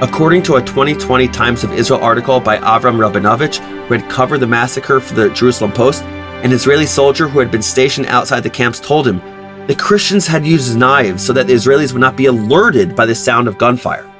According 0.01 0.43
to 0.43 0.55
a 0.55 0.61
2020 0.61 1.29
Times 1.29 1.63
of 1.63 1.71
Israel 1.71 2.01
article 2.01 2.41
by 2.41 2.57
Avram 2.57 2.97
Rabinovich, 2.97 3.59
who 3.87 3.93
had 3.93 4.09
covered 4.11 4.39
the 4.39 4.47
massacre 4.47 4.99
for 4.99 5.13
the 5.13 5.29
Jerusalem 5.29 5.71
Post, 5.71 6.03
an 6.03 6.51
Israeli 6.51 6.85
soldier 6.85 7.29
who 7.29 7.39
had 7.39 7.49
been 7.49 7.61
stationed 7.61 8.07
outside 8.07 8.41
the 8.41 8.49
camps 8.49 8.81
told 8.81 9.07
him 9.07 9.21
the 9.67 9.75
Christians 9.75 10.27
had 10.27 10.45
used 10.45 10.75
knives 10.75 11.25
so 11.25 11.31
that 11.31 11.47
the 11.47 11.53
Israelis 11.53 11.93
would 11.93 12.01
not 12.01 12.17
be 12.17 12.25
alerted 12.25 12.93
by 12.93 13.05
the 13.05 13.15
sound 13.15 13.47
of 13.47 13.57
gunfire. 13.57 14.13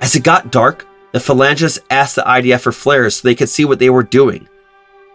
As 0.00 0.16
it 0.16 0.24
got 0.24 0.50
dark, 0.50 0.86
the 1.12 1.18
Phalangists 1.18 1.80
asked 1.90 2.16
the 2.16 2.22
IDF 2.22 2.62
for 2.62 2.72
flares 2.72 3.16
so 3.16 3.28
they 3.28 3.34
could 3.34 3.50
see 3.50 3.66
what 3.66 3.78
they 3.78 3.90
were 3.90 4.02
doing. 4.02 4.48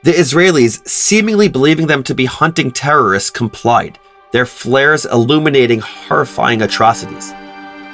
The 0.03 0.11
Israelis, 0.11 0.87
seemingly 0.87 1.49
believing 1.49 1.87
them 1.87 2.03
to 2.03 2.13
be 2.13 2.25
hunting 2.25 2.69
terrorists, 2.69 3.31
complied, 3.31 3.97
their 4.33 4.45
flares 4.45 5.05
illuminating 5.05 5.79
horrifying 5.79 6.61
atrocities. 6.61 7.31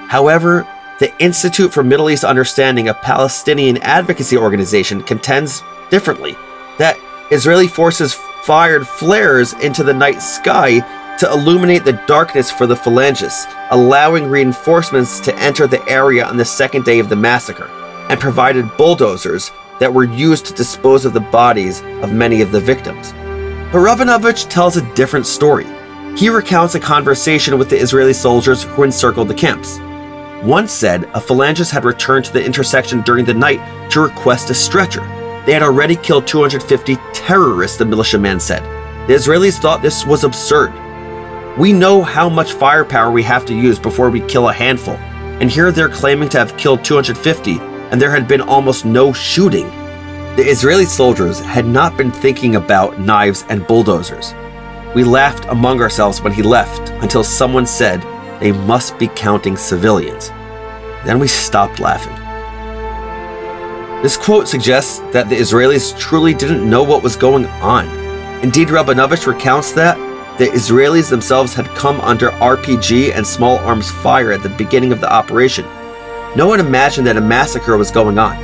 However, 0.09 0.67
the 0.99 1.13
Institute 1.21 1.73
for 1.73 1.83
Middle 1.83 2.09
East 2.09 2.23
Understanding, 2.23 2.89
a 2.89 2.93
Palestinian 2.93 3.77
advocacy 3.79 4.37
organization, 4.37 5.03
contends 5.03 5.61
differently 5.89 6.35
that 6.77 6.97
Israeli 7.31 7.67
forces 7.67 8.13
fired 8.43 8.87
flares 8.87 9.53
into 9.53 9.83
the 9.83 9.93
night 9.93 10.21
sky 10.21 10.79
to 11.17 11.31
illuminate 11.31 11.83
the 11.83 12.01
darkness 12.07 12.51
for 12.51 12.67
the 12.67 12.75
phalangists, 12.75 13.51
allowing 13.71 14.29
reinforcements 14.29 15.19
to 15.21 15.35
enter 15.37 15.67
the 15.67 15.83
area 15.89 16.25
on 16.25 16.37
the 16.37 16.45
second 16.45 16.85
day 16.85 16.99
of 16.99 17.09
the 17.09 17.15
massacre, 17.15 17.67
and 18.09 18.19
provided 18.19 18.77
bulldozers 18.77 19.51
that 19.79 19.93
were 19.93 20.03
used 20.03 20.45
to 20.45 20.53
dispose 20.53 21.05
of 21.05 21.13
the 21.13 21.19
bodies 21.19 21.81
of 22.01 22.13
many 22.13 22.41
of 22.41 22.51
the 22.51 22.59
victims. 22.59 23.13
But 23.71 24.49
tells 24.49 24.77
a 24.77 24.93
different 24.93 25.25
story. 25.25 25.65
He 26.15 26.29
recounts 26.29 26.75
a 26.75 26.79
conversation 26.79 27.57
with 27.57 27.69
the 27.69 27.77
Israeli 27.77 28.13
soldiers 28.13 28.63
who 28.63 28.83
encircled 28.83 29.27
the 29.27 29.33
camps. 29.33 29.79
One 30.41 30.67
said 30.67 31.03
a 31.05 31.19
phalangist 31.19 31.71
had 31.71 31.85
returned 31.85 32.25
to 32.25 32.33
the 32.33 32.43
intersection 32.43 33.01
during 33.01 33.25
the 33.25 33.33
night 33.33 33.89
to 33.91 34.01
request 34.01 34.49
a 34.49 34.53
stretcher. 34.53 35.01
They 35.45 35.53
had 35.53 35.63
already 35.63 35.95
killed 35.95 36.27
250 36.27 36.97
terrorists, 37.13 37.77
the 37.77 37.85
militiaman 37.85 38.39
said. 38.39 38.63
The 39.07 39.13
Israelis 39.13 39.59
thought 39.59 39.81
this 39.81 40.05
was 40.05 40.23
absurd. 40.23 40.73
We 41.57 41.71
know 41.71 42.01
how 42.01 42.27
much 42.29 42.53
firepower 42.53 43.11
we 43.11 43.23
have 43.23 43.45
to 43.45 43.55
use 43.55 43.79
before 43.79 44.09
we 44.09 44.21
kill 44.21 44.49
a 44.49 44.53
handful, 44.53 44.95
and 44.95 45.49
here 45.49 45.71
they're 45.71 45.89
claiming 45.89 46.29
to 46.29 46.39
have 46.39 46.57
killed 46.57 46.83
250 46.83 47.59
and 47.91 48.01
there 48.01 48.11
had 48.11 48.27
been 48.27 48.41
almost 48.41 48.85
no 48.85 49.13
shooting. 49.13 49.69
The 50.35 50.45
Israeli 50.45 50.85
soldiers 50.85 51.39
had 51.39 51.65
not 51.65 51.95
been 51.95 52.11
thinking 52.11 52.55
about 52.55 52.99
knives 52.99 53.45
and 53.47 53.65
bulldozers. 53.67 54.33
We 54.93 55.03
laughed 55.03 55.45
among 55.49 55.81
ourselves 55.81 56.21
when 56.21 56.33
he 56.33 56.41
left 56.41 56.89
until 57.01 57.23
someone 57.23 57.65
said 57.65 58.03
they 58.39 58.51
must 58.51 58.97
be 58.97 59.07
counting 59.07 59.57
civilians. 59.57 60.29
Then 61.05 61.19
we 61.19 61.27
stopped 61.27 61.79
laughing. 61.79 62.13
This 64.01 64.17
quote 64.17 64.47
suggests 64.47 64.99
that 65.11 65.29
the 65.29 65.35
Israelis 65.35 65.97
truly 65.97 66.33
didn't 66.33 66.69
know 66.69 66.83
what 66.83 67.03
was 67.03 67.15
going 67.15 67.45
on. 67.45 67.87
Indeed, 68.43 68.67
Rabinovich 68.67 69.25
recounts 69.25 69.71
that 69.73 69.97
the 70.37 70.47
Israelis 70.47 71.09
themselves 71.09 71.53
had 71.53 71.67
come 71.69 72.01
under 72.01 72.29
RPG 72.31 73.15
and 73.15 73.25
small 73.25 73.57
arms 73.59 73.89
fire 73.89 74.31
at 74.31 74.43
the 74.43 74.49
beginning 74.49 74.91
of 74.91 75.01
the 75.01 75.11
operation 75.11 75.65
no 76.35 76.47
one 76.47 76.59
imagined 76.59 77.07
that 77.07 77.15
a 77.15 77.21
massacre 77.21 77.77
was 77.77 77.91
going 77.91 78.19
on. 78.19 78.35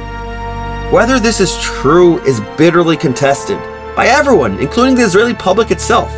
Whether 0.93 1.19
this 1.19 1.41
is 1.41 1.59
true 1.59 2.19
is 2.19 2.39
bitterly 2.57 2.95
contested 2.95 3.57
by 3.97 4.07
everyone, 4.07 4.59
including 4.59 4.95
the 4.95 5.03
Israeli 5.03 5.33
public 5.33 5.71
itself. 5.71 6.09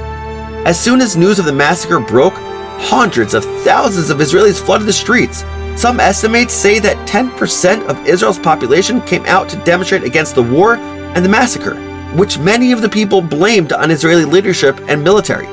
As 0.68 0.80
soon 0.80 1.02
as 1.02 1.18
news 1.18 1.40
of 1.40 1.46
the 1.46 1.52
massacre 1.52 2.00
broke, 2.00 2.36
hundreds 2.84 3.34
of 3.34 3.44
thousands 3.64 4.10
of 4.10 4.18
Israelis 4.20 4.62
flooded 4.62 4.88
the 4.88 4.94
streets. 4.94 5.44
Some 5.76 6.00
estimates 6.00 6.54
say 6.54 6.80
that 6.80 7.08
10% 7.08 7.88
of 7.88 8.06
Israel's 8.08 8.40
population 8.40 9.02
came 9.02 9.26
out 9.26 9.50
to 9.50 9.64
demonstrate 9.64 10.04
against 10.04 10.36
the 10.36 10.44
war 10.44 10.76
and 10.76 11.24
the 11.24 11.30
massacre, 11.30 11.76
which 12.16 12.40
many 12.40 12.72
of 12.72 12.82
the 12.82 12.90
people 12.90 13.22
blamed 13.22 13.74
on 13.74 13.92
Israeli 13.92 14.26
leadership 14.26 14.80
and 14.88 15.04
military. 15.04 15.48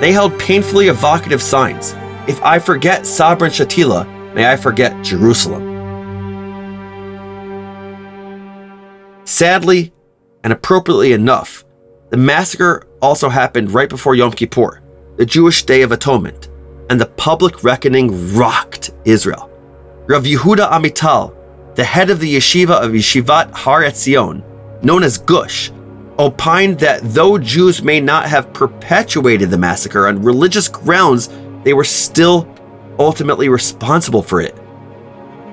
They 0.00 0.12
held 0.12 0.38
painfully 0.38 0.88
evocative 0.88 1.42
signs. 1.42 1.94
If 2.28 2.42
I 2.42 2.58
forget 2.58 3.06
Sabra 3.06 3.46
and 3.46 3.54
Shatila, 3.54 4.18
May 4.38 4.46
I 4.46 4.56
forget 4.56 5.02
Jerusalem. 5.02 5.64
Sadly, 9.24 9.92
and 10.44 10.52
appropriately 10.52 11.12
enough, 11.12 11.64
the 12.10 12.16
massacre 12.16 12.86
also 13.02 13.28
happened 13.28 13.72
right 13.72 13.88
before 13.88 14.14
Yom 14.14 14.32
Kippur, 14.32 14.80
the 15.16 15.26
Jewish 15.26 15.64
Day 15.64 15.82
of 15.82 15.90
Atonement, 15.90 16.47
and 16.90 17.00
the 17.00 17.06
public 17.06 17.62
reckoning 17.64 18.34
rocked 18.34 18.90
Israel. 19.04 19.50
Rav 20.06 20.24
Yehuda 20.24 20.70
Amital, 20.70 21.34
the 21.74 21.84
head 21.84 22.10
of 22.10 22.20
the 22.20 22.36
yeshiva 22.36 22.82
of 22.82 22.92
Yeshivat 22.92 23.50
Har 23.52 23.82
Etzion, 23.82 24.42
known 24.82 25.02
as 25.02 25.18
Gush, 25.18 25.70
opined 26.18 26.78
that 26.80 27.00
though 27.02 27.38
Jews 27.38 27.82
may 27.82 28.00
not 28.00 28.26
have 28.26 28.52
perpetuated 28.52 29.50
the 29.50 29.58
massacre 29.58 30.08
on 30.08 30.22
religious 30.22 30.68
grounds, 30.68 31.28
they 31.64 31.74
were 31.74 31.84
still 31.84 32.52
ultimately 32.98 33.48
responsible 33.48 34.22
for 34.22 34.40
it. 34.40 34.56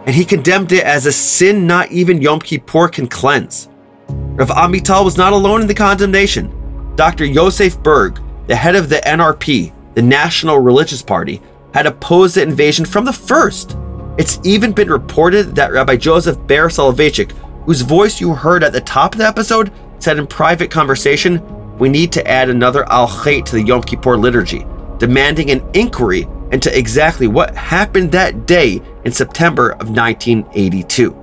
And 0.05 0.15
he 0.15 0.25
condemned 0.25 0.71
it 0.71 0.83
as 0.83 1.05
a 1.05 1.11
sin 1.11 1.67
not 1.67 1.91
even 1.91 2.21
Yom 2.21 2.39
Kippur 2.39 2.87
can 2.87 3.07
cleanse. 3.07 3.69
Rav 4.07 4.49
Amital 4.49 5.03
was 5.03 5.17
not 5.17 5.33
alone 5.33 5.61
in 5.61 5.67
the 5.67 5.73
condemnation. 5.73 6.51
Dr. 6.95 7.25
Yosef 7.25 7.81
Burg, 7.81 8.21
the 8.47 8.55
head 8.55 8.75
of 8.75 8.89
the 8.89 8.97
NRP, 8.97 9.73
the 9.95 10.01
National 10.01 10.59
Religious 10.59 11.01
Party, 11.01 11.41
had 11.73 11.87
opposed 11.87 12.35
the 12.35 12.43
invasion 12.43 12.85
from 12.85 13.05
the 13.05 13.13
first. 13.13 13.77
It's 14.17 14.39
even 14.43 14.71
been 14.71 14.89
reported 14.89 15.55
that 15.55 15.73
Rabbi 15.73 15.97
Joseph 15.97 16.37
Ber 16.47 16.69
Soloveitchik, 16.69 17.31
whose 17.65 17.81
voice 17.81 18.21
you 18.21 18.33
heard 18.33 18.63
at 18.63 18.71
the 18.71 18.81
top 18.81 19.13
of 19.13 19.17
the 19.17 19.27
episode, 19.27 19.73
said 19.99 20.17
in 20.17 20.27
private 20.27 20.69
conversation, 20.69 21.41
we 21.77 21.89
need 21.89 22.11
to 22.13 22.25
add 22.27 22.49
another 22.49 22.87
Al 22.89 23.07
Chait 23.07 23.45
to 23.45 23.55
the 23.55 23.63
Yom 23.63 23.83
Kippur 23.83 24.17
liturgy, 24.17 24.65
demanding 24.97 25.51
an 25.51 25.67
inquiry 25.73 26.27
into 26.51 26.77
exactly 26.77 27.27
what 27.27 27.55
happened 27.55 28.11
that 28.11 28.45
day 28.45 28.81
in 29.03 29.11
September 29.11 29.71
of 29.71 29.89
1982. 29.89 31.21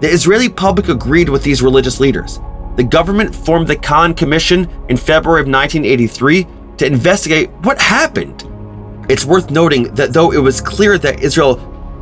The 0.00 0.08
Israeli 0.08 0.48
public 0.48 0.88
agreed 0.88 1.28
with 1.28 1.42
these 1.42 1.62
religious 1.62 2.00
leaders. 2.00 2.38
The 2.76 2.84
government 2.84 3.34
formed 3.34 3.66
the 3.66 3.76
Kahan 3.76 4.16
Commission 4.16 4.68
in 4.88 4.96
February 4.96 5.40
of 5.40 5.48
1983 5.48 6.46
to 6.80 6.86
investigate 6.86 7.50
what 7.60 7.78
happened. 7.78 8.46
It's 9.10 9.26
worth 9.26 9.50
noting 9.50 9.92
that 9.96 10.14
though 10.14 10.32
it 10.32 10.38
was 10.38 10.62
clear 10.62 10.96
that 10.96 11.20
Israel 11.20 11.56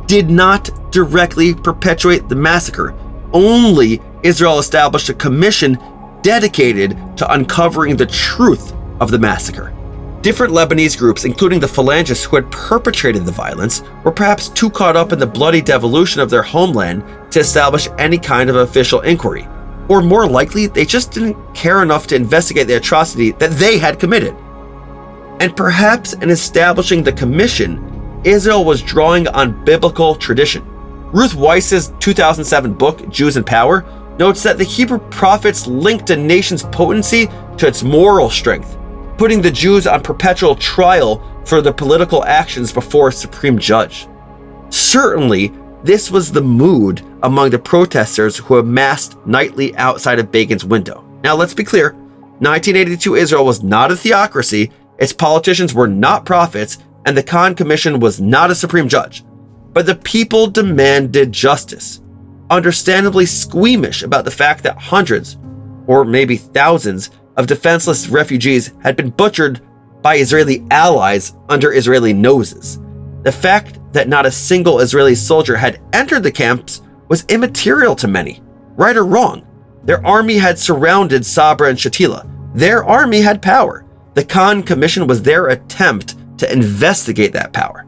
did 0.07 0.29
not 0.29 0.69
directly 0.89 1.53
perpetuate 1.53 2.29
the 2.29 2.35
massacre, 2.35 2.97
only 3.33 4.01
Israel 4.23 4.57
established 4.57 5.09
a 5.09 5.13
commission 5.13 5.77
dedicated 6.21 6.97
to 7.17 7.29
uncovering 7.33 7.97
the 7.97 8.05
truth 8.05 8.73
of 9.01 9.11
the 9.11 9.19
massacre. 9.19 9.75
Different 10.21 10.53
Lebanese 10.53 10.97
groups, 10.97 11.25
including 11.25 11.59
the 11.59 11.67
Phalangists 11.67 12.25
who 12.25 12.37
had 12.37 12.49
perpetrated 12.49 13.25
the 13.25 13.33
violence, 13.33 13.83
were 14.05 14.11
perhaps 14.11 14.47
too 14.47 14.69
caught 14.69 14.95
up 14.95 15.11
in 15.11 15.19
the 15.19 15.27
bloody 15.27 15.61
devolution 15.61 16.21
of 16.21 16.29
their 16.29 16.41
homeland 16.41 17.03
to 17.31 17.41
establish 17.41 17.89
any 17.97 18.17
kind 18.17 18.49
of 18.49 18.55
official 18.55 19.01
inquiry. 19.01 19.45
Or 19.89 20.01
more 20.01 20.25
likely, 20.25 20.67
they 20.67 20.85
just 20.85 21.11
didn't 21.11 21.53
care 21.53 21.83
enough 21.83 22.07
to 22.07 22.15
investigate 22.15 22.67
the 22.67 22.77
atrocity 22.77 23.31
that 23.33 23.51
they 23.51 23.77
had 23.77 23.99
committed. 23.99 24.37
And 25.39 25.55
perhaps 25.55 26.13
in 26.13 26.29
establishing 26.29 27.03
the 27.03 27.13
commission, 27.13 28.21
Israel 28.23 28.65
was 28.65 28.81
drawing 28.81 29.27
on 29.29 29.63
biblical 29.63 30.15
tradition. 30.15 30.65
Ruth 31.11 31.33
Weiss's 31.33 31.93
2007 31.99 32.73
book, 32.73 33.09
Jews 33.09 33.37
in 33.37 33.43
Power, 33.43 33.85
notes 34.19 34.43
that 34.43 34.57
the 34.57 34.65
Hebrew 34.65 34.99
prophets 35.09 35.65
linked 35.65 36.09
a 36.09 36.15
nation's 36.15 36.63
potency 36.63 37.27
to 37.57 37.67
its 37.67 37.83
moral 37.83 38.29
strength, 38.29 38.77
putting 39.17 39.41
the 39.41 39.49
Jews 39.49 39.87
on 39.87 40.03
perpetual 40.03 40.55
trial 40.55 41.23
for 41.45 41.61
their 41.61 41.73
political 41.73 42.25
actions 42.25 42.73
before 42.73 43.07
a 43.07 43.13
supreme 43.13 43.57
judge. 43.57 44.07
Certainly, 44.69 45.53
this 45.83 46.11
was 46.11 46.31
the 46.31 46.41
mood 46.41 47.01
among 47.23 47.49
the 47.49 47.59
protesters 47.59 48.37
who 48.37 48.57
amassed 48.57 49.17
nightly 49.25 49.75
outside 49.77 50.19
of 50.19 50.31
Begin's 50.31 50.65
window. 50.65 51.05
Now, 51.23 51.35
let's 51.35 51.53
be 51.53 51.63
clear 51.63 51.93
1982 52.39 53.15
Israel 53.15 53.45
was 53.45 53.63
not 53.63 53.91
a 53.91 53.95
theocracy, 53.95 54.71
its 54.99 55.13
politicians 55.13 55.73
were 55.73 55.87
not 55.87 56.25
prophets, 56.25 56.77
and 57.05 57.17
the 57.17 57.23
Kahan 57.23 57.55
Commission 57.55 57.99
was 57.99 58.19
not 58.19 58.51
a 58.51 58.55
supreme 58.55 58.89
judge. 58.89 59.23
But 59.73 59.85
the 59.85 59.95
people 59.95 60.47
demanded 60.47 61.31
justice, 61.31 62.01
understandably 62.49 63.25
squeamish 63.25 64.03
about 64.03 64.25
the 64.25 64.31
fact 64.31 64.63
that 64.63 64.77
hundreds, 64.77 65.37
or 65.87 66.03
maybe 66.03 66.37
thousands, 66.37 67.11
of 67.37 67.47
defenseless 67.47 68.09
refugees 68.09 68.73
had 68.83 68.97
been 68.97 69.11
butchered 69.11 69.61
by 70.01 70.17
Israeli 70.17 70.65
allies 70.71 71.35
under 71.47 71.73
Israeli 71.73 72.11
noses. 72.13 72.79
The 73.23 73.31
fact 73.31 73.79
that 73.93 74.09
not 74.09 74.25
a 74.25 74.31
single 74.31 74.79
Israeli 74.79 75.15
soldier 75.15 75.55
had 75.55 75.81
entered 75.93 76.23
the 76.23 76.31
camps 76.31 76.81
was 77.07 77.25
immaterial 77.29 77.95
to 77.95 78.07
many. 78.07 78.41
Right 78.75 78.95
or 78.95 79.05
wrong, 79.05 79.45
their 79.83 80.05
army 80.05 80.37
had 80.37 80.59
surrounded 80.59 81.25
Sabra 81.25 81.69
and 81.69 81.77
Shatila. 81.77 82.29
Their 82.53 82.83
army 82.83 83.21
had 83.21 83.41
power. 83.41 83.85
The 84.13 84.23
Kahan 84.23 84.65
Commission 84.65 85.07
was 85.07 85.21
their 85.21 85.47
attempt 85.47 86.15
to 86.39 86.51
investigate 86.51 87.33
that 87.33 87.53
power. 87.53 87.85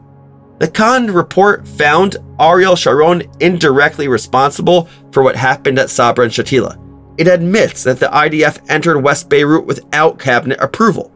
The 0.58 0.68
Kahan 0.68 1.12
report 1.12 1.66
found 1.66 2.16
Ariel 2.38 2.76
Sharon 2.76 3.24
indirectly 3.40 4.06
responsible 4.06 4.88
for 5.10 5.22
what 5.22 5.34
happened 5.34 5.78
at 5.78 5.90
Sabra 5.90 6.24
and 6.24 6.32
Shatila. 6.32 6.78
It 7.18 7.26
admits 7.26 7.82
that 7.84 7.98
the 7.98 8.06
IDF 8.06 8.64
entered 8.70 9.00
West 9.00 9.28
Beirut 9.28 9.66
without 9.66 10.18
cabinet 10.18 10.60
approval, 10.60 11.12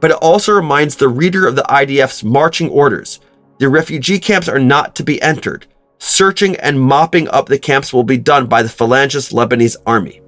but 0.00 0.10
it 0.10 0.16
also 0.16 0.52
reminds 0.52 0.96
the 0.96 1.08
reader 1.08 1.46
of 1.46 1.56
the 1.56 1.62
IDF's 1.62 2.24
marching 2.24 2.68
orders. 2.70 3.20
The 3.58 3.68
refugee 3.68 4.18
camps 4.18 4.48
are 4.48 4.58
not 4.58 4.94
to 4.96 5.04
be 5.04 5.22
entered. 5.22 5.66
Searching 5.98 6.56
and 6.56 6.80
mopping 6.80 7.28
up 7.28 7.46
the 7.46 7.58
camps 7.58 7.92
will 7.92 8.04
be 8.04 8.18
done 8.18 8.46
by 8.46 8.62
the 8.62 8.68
Phalangist 8.68 9.32
Lebanese 9.32 9.76
army. 9.86 10.20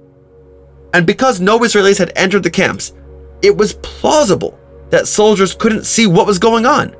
And 0.93 1.05
because 1.05 1.39
no 1.39 1.59
Israelis 1.59 1.97
had 1.97 2.11
entered 2.15 2.43
the 2.43 2.49
camps, 2.49 2.93
it 3.41 3.55
was 3.55 3.73
plausible 3.73 4.57
that 4.89 5.07
soldiers 5.07 5.53
couldn't 5.53 5.85
see 5.85 6.07
what 6.07 6.27
was 6.27 6.39
going 6.39 6.65
on. 6.65 6.95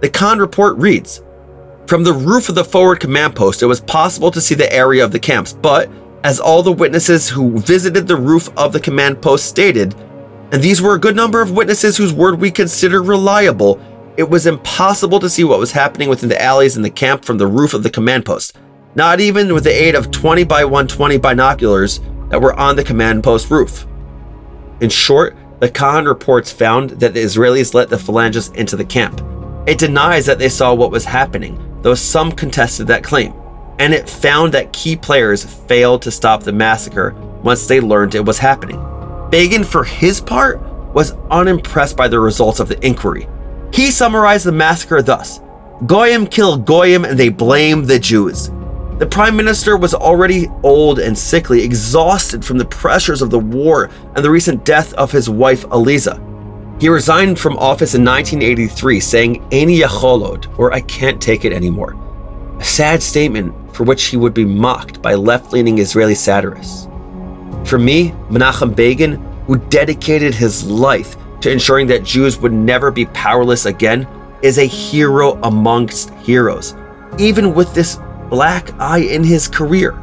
The 0.00 0.10
Kahan 0.10 0.38
report 0.38 0.76
reads 0.76 1.22
From 1.86 2.04
the 2.04 2.12
roof 2.12 2.48
of 2.48 2.54
the 2.54 2.64
forward 2.64 3.00
command 3.00 3.34
post, 3.34 3.62
it 3.62 3.66
was 3.66 3.80
possible 3.80 4.30
to 4.30 4.40
see 4.40 4.54
the 4.54 4.72
area 4.72 5.04
of 5.04 5.12
the 5.12 5.18
camps, 5.18 5.52
but 5.52 5.90
as 6.24 6.40
all 6.40 6.62
the 6.62 6.72
witnesses 6.72 7.28
who 7.28 7.58
visited 7.58 8.06
the 8.06 8.16
roof 8.16 8.48
of 8.56 8.72
the 8.72 8.80
command 8.80 9.22
post 9.22 9.46
stated, 9.46 9.94
and 10.50 10.62
these 10.62 10.82
were 10.82 10.94
a 10.94 11.00
good 11.00 11.16
number 11.16 11.40
of 11.40 11.52
witnesses 11.52 11.96
whose 11.96 12.12
word 12.12 12.40
we 12.40 12.50
consider 12.50 13.02
reliable, 13.02 13.80
it 14.16 14.28
was 14.28 14.46
impossible 14.46 15.20
to 15.20 15.30
see 15.30 15.44
what 15.44 15.60
was 15.60 15.72
happening 15.72 16.08
within 16.08 16.28
the 16.28 16.42
alleys 16.42 16.76
in 16.76 16.82
the 16.82 16.90
camp 16.90 17.24
from 17.24 17.38
the 17.38 17.46
roof 17.46 17.72
of 17.72 17.82
the 17.82 17.90
command 17.90 18.26
post, 18.26 18.56
not 18.94 19.20
even 19.20 19.54
with 19.54 19.64
the 19.64 19.70
aid 19.70 19.94
of 19.94 20.10
20 20.10 20.44
by 20.44 20.64
120 20.64 21.18
binoculars 21.18 22.00
that 22.28 22.40
were 22.40 22.54
on 22.54 22.74
the 22.74 22.84
command 22.84 23.22
post 23.22 23.50
roof. 23.50 23.86
In 24.80 24.90
short, 24.90 25.36
the 25.60 25.68
Kahan 25.68 26.06
reports 26.06 26.52
found 26.52 26.90
that 26.90 27.14
the 27.14 27.22
Israelis 27.22 27.74
let 27.74 27.88
the 27.88 27.96
phalangists 27.96 28.54
into 28.54 28.76
the 28.76 28.84
camp. 28.84 29.20
It 29.66 29.78
denies 29.78 30.26
that 30.26 30.38
they 30.38 30.48
saw 30.48 30.72
what 30.72 30.90
was 30.90 31.04
happening, 31.04 31.58
though 31.82 31.94
some 31.94 32.32
contested 32.32 32.86
that 32.86 33.04
claim. 33.04 33.34
And 33.78 33.92
it 33.92 34.08
found 34.08 34.54
that 34.54 34.72
key 34.72 34.96
players 34.96 35.44
failed 35.44 36.02
to 36.02 36.10
stop 36.10 36.42
the 36.42 36.52
massacre 36.52 37.14
once 37.42 37.66
they 37.66 37.80
learned 37.80 38.14
it 38.14 38.24
was 38.24 38.38
happening. 38.38 38.80
Begin, 39.30 39.64
for 39.64 39.84
his 39.84 40.20
part, 40.20 40.60
was 40.94 41.12
unimpressed 41.30 41.96
by 41.96 42.08
the 42.08 42.18
results 42.18 42.60
of 42.60 42.68
the 42.68 42.84
inquiry. 42.86 43.28
He 43.72 43.90
summarized 43.90 44.46
the 44.46 44.52
massacre 44.52 45.02
thus 45.02 45.40
Goyim 45.86 46.26
kill 46.26 46.56
Goyim 46.56 47.04
and 47.04 47.18
they 47.18 47.28
blame 47.28 47.84
the 47.84 47.98
Jews. 47.98 48.50
The 48.98 49.06
prime 49.06 49.36
minister 49.36 49.76
was 49.76 49.94
already 49.94 50.48
old 50.64 50.98
and 50.98 51.16
sickly, 51.16 51.62
exhausted 51.62 52.44
from 52.44 52.58
the 52.58 52.64
pressures 52.64 53.22
of 53.22 53.30
the 53.30 53.38
war 53.38 53.90
and 54.16 54.24
the 54.24 54.30
recent 54.30 54.64
death 54.64 54.92
of 54.94 55.12
his 55.12 55.30
wife 55.30 55.64
Aliza. 55.68 56.20
He 56.80 56.88
resigned 56.88 57.38
from 57.38 57.56
office 57.58 57.94
in 57.94 58.04
1983, 58.04 58.98
saying 58.98 59.42
Eini 59.50 59.78
Yacholod, 59.78 60.58
or 60.58 60.72
I 60.72 60.80
can't 60.80 61.22
take 61.22 61.44
it 61.44 61.52
anymore. 61.52 61.94
A 62.58 62.64
sad 62.64 63.00
statement 63.00 63.54
for 63.72 63.84
which 63.84 64.06
he 64.06 64.16
would 64.16 64.34
be 64.34 64.44
mocked 64.44 65.00
by 65.00 65.14
left 65.14 65.52
leaning 65.52 65.78
Israeli 65.78 66.16
satirists. 66.16 66.88
For 67.64 67.78
me, 67.78 68.10
Menachem 68.30 68.74
Begin, 68.74 69.14
who 69.46 69.58
dedicated 69.58 70.34
his 70.34 70.64
life 70.64 71.16
to 71.40 71.52
ensuring 71.52 71.86
that 71.86 72.02
Jews 72.02 72.38
would 72.40 72.52
never 72.52 72.90
be 72.90 73.06
powerless 73.06 73.66
again, 73.66 74.08
is 74.42 74.58
a 74.58 74.64
hero 74.64 75.40
amongst 75.44 76.10
heroes, 76.14 76.74
even 77.16 77.54
with 77.54 77.72
this 77.74 78.00
black 78.28 78.72
eye 78.80 78.98
in 78.98 79.24
his 79.24 79.48
career. 79.48 79.98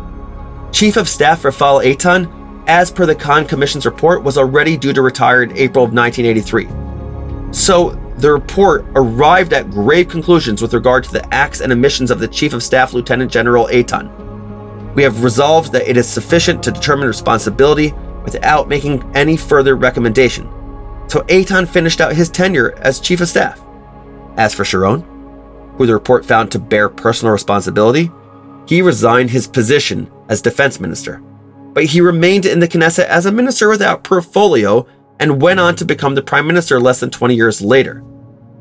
Chief 0.72 0.98
of 0.98 1.08
Staff 1.08 1.46
Rafael 1.46 1.80
Eitan, 1.80 2.64
as 2.68 2.92
per 2.92 3.06
the 3.06 3.16
Kahan 3.16 3.48
Commission's 3.48 3.86
report, 3.86 4.24
was 4.24 4.38
already 4.38 4.76
due 4.76 4.94
to 4.94 5.02
retire 5.02 5.44
in 5.44 5.52
April 5.58 5.86
of 5.86 5.94
1983. 5.94 7.54
So 7.54 7.92
the 8.18 8.32
report 8.32 8.86
arrived 8.96 9.54
at 9.54 9.70
grave 9.70 10.08
conclusions 10.08 10.62
with 10.62 10.74
regard 10.74 11.04
to 11.06 11.12
the 11.12 11.34
acts 11.34 11.62
and 11.62 11.72
omissions 11.72 12.12
of 12.12 12.20
the 12.20 12.28
Chief 12.28 12.54
of 12.54 12.64
Staff 12.64 12.94
Lieutenant 12.94 13.32
General 13.32 13.68
Eitan. 13.68 14.94
We 14.96 15.04
have 15.04 15.24
resolved 15.24 15.72
that 15.74 15.90
it 15.90 15.98
is 15.98 16.08
sufficient 16.08 16.64
to 16.64 16.72
determine 16.72 17.08
responsibility 17.08 17.94
without 18.24 18.68
making 18.68 19.04
any 19.16 19.38
further 19.38 19.76
recommendation. 19.76 20.50
So 21.08 21.22
Eitan 21.24 21.68
finished 21.68 22.02
out 22.02 22.16
his 22.16 22.30
tenure 22.30 22.74
as 22.80 23.00
Chief 23.00 23.22
of 23.22 23.30
Staff. 23.30 23.62
As 24.38 24.54
for 24.54 24.66
Sharon, 24.66 25.06
who 25.78 25.86
the 25.86 25.94
report 25.94 26.26
found 26.26 26.52
to 26.52 26.60
bear 26.60 26.90
personal 26.90 27.32
responsibility, 27.34 28.10
he 28.68 28.82
resigned 28.82 29.30
his 29.30 29.48
position 29.48 30.12
as 30.30 30.42
defense 30.42 30.80
minister. 30.80 31.22
But 31.74 31.86
he 31.86 32.02
remained 32.02 32.46
in 32.46 32.60
the 32.60 32.68
Knesset 32.68 33.06
as 33.06 33.26
a 33.26 33.32
minister 33.32 33.70
without 33.70 34.04
portfolio 34.04 34.88
and 35.20 35.42
went 35.42 35.60
on 35.60 35.76
to 35.76 35.86
become 35.86 36.16
the 36.16 36.22
prime 36.22 36.48
minister 36.48 36.80
less 36.80 37.00
than 37.00 37.10
20 37.10 37.36
years 37.36 37.62
later. 37.62 38.04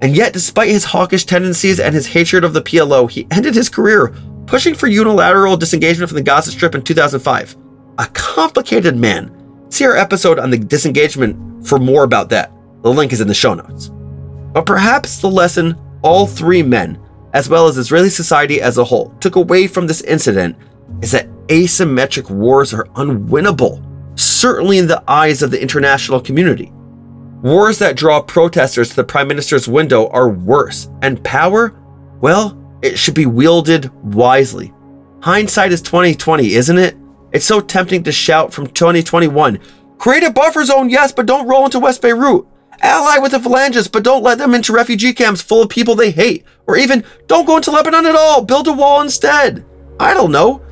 And 0.03 0.17
yet, 0.17 0.33
despite 0.33 0.69
his 0.69 0.85
hawkish 0.85 1.25
tendencies 1.25 1.81
and 1.81 1.95
his 1.95 2.09
hatred 2.09 2.45
of 2.45 2.53
the 2.53 2.63
PLO, 2.63 3.11
he 3.11 3.27
ended 3.31 3.55
his 3.55 3.69
career 3.69 4.15
pushing 4.47 4.75
for 4.75 4.87
unilateral 4.87 5.57
disengagement 5.57 6.11
from 6.11 6.17
the 6.17 6.23
Gaza 6.23 6.51
Strip 6.51 6.75
in 6.75 6.83
2005. 6.83 7.57
A 7.99 8.07
complicated 8.09 8.97
man. 8.97 9.31
See 9.71 9.85
our 9.85 9.97
episode 9.97 10.39
on 10.39 10.51
the 10.51 10.59
disengagement 10.59 11.67
for 11.67 11.79
more 11.79 12.05
about 12.05 12.29
that. 12.31 12.53
The 12.83 12.93
link 12.93 13.13
is 13.13 13.21
in 13.21 13.29
the 13.29 13.35
show 13.35 13.55
notes. 13.55 13.91
But 14.53 14.67
perhaps 14.67 15.19
the 15.19 15.31
lesson 15.31 15.79
all 16.03 16.27
three 16.27 16.63
men 16.63 17.01
as 17.35 17.49
well 17.49 17.67
as 17.67 17.77
Israeli 17.77 18.09
society 18.09 18.63
as 18.63 18.79
a 18.79 18.85
whole, 18.85 19.11
took 19.21 19.37
away 19.37 19.67
from 19.67 19.87
this 19.87 20.01
incident 20.03 20.57
is 21.03 21.11
that 21.11 21.29
asymmetric 21.49 22.31
wars 22.31 22.73
are 22.73 22.85
unwinnable, 22.95 23.85
certainly 24.19 24.79
in 24.79 24.87
the 24.87 25.03
eyes 25.09 25.43
of 25.43 25.51
the 25.51 25.61
international 25.61 26.21
community. 26.21 26.73
Wars 27.43 27.79
that 27.81 27.97
draw 27.97 28.23
protesters 28.23 28.89
to 28.89 28.97
the 28.97 29.05
prime 29.05 29.29
minister's 29.29 29.69
window 29.69 30.09
are 30.09 30.31
worse, 30.31 30.89
and 31.03 31.23
power, 31.25 31.75
well, 32.21 32.59
it 32.81 32.99
should 32.99 33.15
be 33.15 33.27
wielded 33.27 33.91
wisely. 34.15 34.73
Hindsight 35.21 35.73
is 35.73 35.83
2020, 35.83 36.55
isn't 36.55 36.79
it? 36.79 36.97
It's 37.33 37.45
so 37.45 37.61
tempting 37.61 38.05
to 38.05 38.13
shout 38.13 38.53
from 38.53 38.69
2021, 38.69 39.59
create 39.99 40.23
a 40.23 40.31
buffer 40.31 40.65
zone, 40.65 40.89
yes, 40.89 41.13
but 41.13 41.27
don't 41.27 41.49
roll 41.49 41.65
into 41.65 41.81
West 41.81 42.01
Beirut. 42.01 42.47
Ally 42.83 43.19
with 43.19 43.33
the 43.33 43.39
phalangists, 43.39 43.91
but 43.91 44.05
don't 44.05 44.23
let 44.23 44.39
them 44.39 44.55
into 44.55 44.73
refugee 44.73 45.13
camps 45.13 45.43
full 45.43 45.63
of 45.63 45.69
people 45.69 45.95
they 45.95 46.11
hate. 46.11 46.45
Or 46.67 46.77
even, 46.77 47.05
don't 47.27 47.47
go 47.47 47.57
into 47.57 47.71
Lebanon 47.71 48.07
at 48.07 48.15
all, 48.15 48.45
build 48.45 48.69
a 48.69 48.73
wall 48.73 49.01
instead. 49.01 49.65
I 50.01 50.15
don't 50.15 50.33
know. 50.33 50.63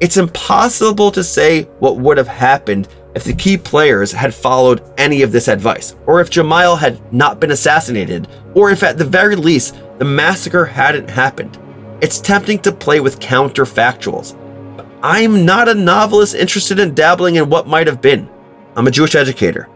It's 0.00 0.16
impossible 0.16 1.10
to 1.10 1.22
say 1.22 1.64
what 1.78 1.98
would 1.98 2.16
have 2.16 2.28
happened 2.28 2.88
if 3.14 3.24
the 3.24 3.34
key 3.34 3.58
players 3.58 4.12
had 4.12 4.34
followed 4.34 4.82
any 4.96 5.22
of 5.22 5.32
this 5.32 5.48
advice, 5.48 5.96
or 6.06 6.20
if 6.20 6.30
Gemayel 6.30 6.78
had 6.78 7.12
not 7.12 7.40
been 7.40 7.50
assassinated, 7.50 8.28
or 8.54 8.70
if 8.70 8.82
at 8.82 8.98
the 8.98 9.04
very 9.04 9.36
least 9.36 9.76
the 9.98 10.04
massacre 10.04 10.64
hadn't 10.64 11.10
happened. 11.10 11.58
It's 12.00 12.20
tempting 12.20 12.60
to 12.60 12.72
play 12.72 13.00
with 13.00 13.20
counterfactuals. 13.20 14.36
But 14.76 14.86
I'm 15.02 15.44
not 15.44 15.68
a 15.68 15.74
novelist 15.74 16.34
interested 16.34 16.78
in 16.78 16.94
dabbling 16.94 17.34
in 17.34 17.50
what 17.50 17.66
might 17.66 17.86
have 17.86 18.00
been. 18.00 18.30
I'm 18.76 18.86
a 18.86 18.90
Jewish 18.92 19.14
educator 19.14 19.68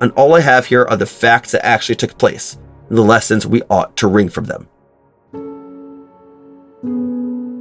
and 0.00 0.12
all 0.12 0.34
I 0.34 0.40
have 0.40 0.66
here 0.66 0.86
are 0.88 0.96
the 0.96 1.06
facts 1.06 1.52
that 1.52 1.64
actually 1.64 1.96
took 1.96 2.18
place. 2.18 2.58
and 2.88 2.96
the 2.96 3.02
lessons 3.02 3.46
we 3.46 3.62
ought 3.68 3.96
to 3.98 4.06
wring 4.06 4.28
from 4.28 4.44
them. 4.44 4.68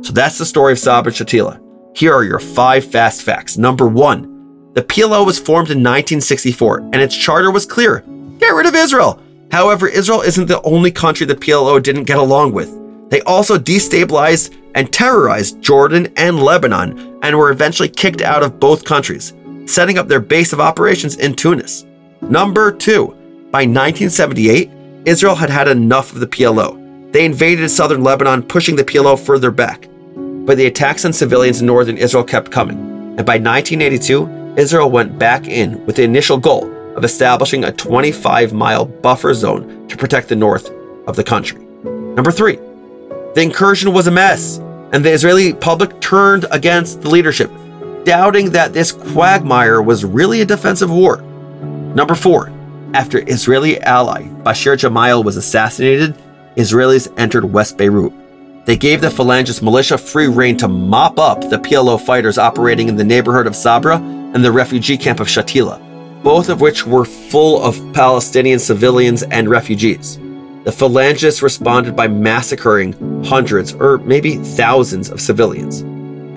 So 0.03 0.13
that's 0.13 0.37
the 0.37 0.45
story 0.45 0.71
of 0.71 0.79
Sabra 0.79 1.11
and 1.11 1.17
Shatila. 1.17 1.61
Here 1.97 2.13
are 2.13 2.23
your 2.23 2.39
five 2.39 2.85
fast 2.85 3.23
facts. 3.23 3.57
Number 3.57 3.87
one, 3.87 4.71
the 4.73 4.83
PLO 4.83 5.25
was 5.25 5.39
formed 5.39 5.69
in 5.69 5.79
1964 5.79 6.77
and 6.77 6.95
its 6.97 7.15
charter 7.15 7.51
was 7.51 7.65
clear 7.65 8.05
get 8.37 8.53
rid 8.53 8.67
of 8.67 8.75
Israel. 8.75 9.19
However, 9.51 9.87
Israel 9.87 10.21
isn't 10.21 10.47
the 10.47 10.61
only 10.61 10.91
country 10.91 11.25
the 11.25 11.35
PLO 11.35 11.81
didn't 11.81 12.03
get 12.03 12.19
along 12.19 12.53
with. 12.53 12.71
They 13.09 13.21
also 13.21 13.57
destabilized 13.57 14.55
and 14.75 14.93
terrorized 14.93 15.61
Jordan 15.61 16.13
and 16.17 16.39
Lebanon 16.39 17.19
and 17.23 17.35
were 17.35 17.49
eventually 17.49 17.89
kicked 17.89 18.21
out 18.21 18.43
of 18.43 18.59
both 18.59 18.85
countries, 18.85 19.33
setting 19.65 19.97
up 19.97 20.07
their 20.07 20.19
base 20.19 20.53
of 20.53 20.59
operations 20.59 21.15
in 21.15 21.33
Tunis. 21.33 21.86
Number 22.21 22.71
two, 22.71 23.07
by 23.51 23.59
1978, 23.59 24.71
Israel 25.05 25.35
had 25.35 25.49
had 25.49 25.67
enough 25.67 26.11
of 26.11 26.19
the 26.19 26.27
PLO. 26.27 27.11
They 27.11 27.25
invaded 27.25 27.69
southern 27.69 28.03
Lebanon, 28.03 28.43
pushing 28.43 28.75
the 28.75 28.83
PLO 28.83 29.17
further 29.17 29.51
back. 29.51 29.87
But 30.15 30.57
the 30.57 30.65
attacks 30.65 31.05
on 31.05 31.13
civilians 31.13 31.61
in 31.61 31.67
northern 31.67 31.97
Israel 31.97 32.23
kept 32.23 32.51
coming. 32.51 32.77
And 33.17 33.25
by 33.25 33.37
1982, 33.37 34.55
Israel 34.57 34.89
went 34.89 35.17
back 35.19 35.47
in 35.47 35.85
with 35.85 35.95
the 35.95 36.03
initial 36.03 36.37
goal 36.37 36.69
of 36.97 37.05
establishing 37.05 37.63
a 37.63 37.71
25 37.71 38.51
mile 38.51 38.85
buffer 38.85 39.33
zone 39.33 39.87
to 39.87 39.95
protect 39.95 40.27
the 40.27 40.35
north 40.35 40.69
of 41.07 41.15
the 41.15 41.23
country. 41.23 41.63
Number 41.83 42.31
three, 42.31 42.55
the 43.35 43.41
incursion 43.41 43.93
was 43.93 44.07
a 44.07 44.11
mess, 44.11 44.57
and 44.91 45.05
the 45.05 45.11
Israeli 45.11 45.53
public 45.53 46.01
turned 46.01 46.47
against 46.51 47.03
the 47.03 47.09
leadership, 47.09 47.51
doubting 48.03 48.49
that 48.51 48.73
this 48.73 48.91
quagmire 48.91 49.81
was 49.81 50.03
really 50.03 50.41
a 50.41 50.45
defensive 50.45 50.89
war. 50.89 51.23
Number 51.97 52.13
four, 52.13 52.51
after 52.93 53.27
Israeli 53.27 53.81
ally 53.81 54.25
Bashir 54.43 54.77
Gemayel 54.77 55.25
was 55.25 55.35
assassinated, 55.35 56.15
Israelis 56.55 57.11
entered 57.17 57.43
West 57.43 57.75
Beirut. 57.75 58.13
They 58.67 58.77
gave 58.77 59.01
the 59.01 59.07
Phalangist 59.07 59.63
militia 59.63 59.97
free 59.97 60.27
rein 60.27 60.57
to 60.57 60.67
mop 60.67 61.17
up 61.17 61.41
the 61.41 61.57
PLO 61.57 61.99
fighters 61.99 62.37
operating 62.37 62.87
in 62.87 62.97
the 62.97 63.03
neighborhood 63.03 63.47
of 63.47 63.55
Sabra 63.55 63.95
and 63.95 64.45
the 64.45 64.51
refugee 64.51 64.95
camp 64.95 65.19
of 65.19 65.25
Shatila, 65.25 65.81
both 66.21 66.49
of 66.49 66.61
which 66.61 66.85
were 66.85 67.03
full 67.03 67.63
of 67.63 67.81
Palestinian 67.95 68.59
civilians 68.59 69.23
and 69.23 69.49
refugees. 69.49 70.17
The 70.65 70.77
Phalangists 70.79 71.41
responded 71.41 71.95
by 71.95 72.07
massacring 72.07 72.93
hundreds 73.23 73.73
or 73.73 73.97
maybe 73.97 74.35
thousands 74.35 75.09
of 75.09 75.19
civilians. 75.19 75.79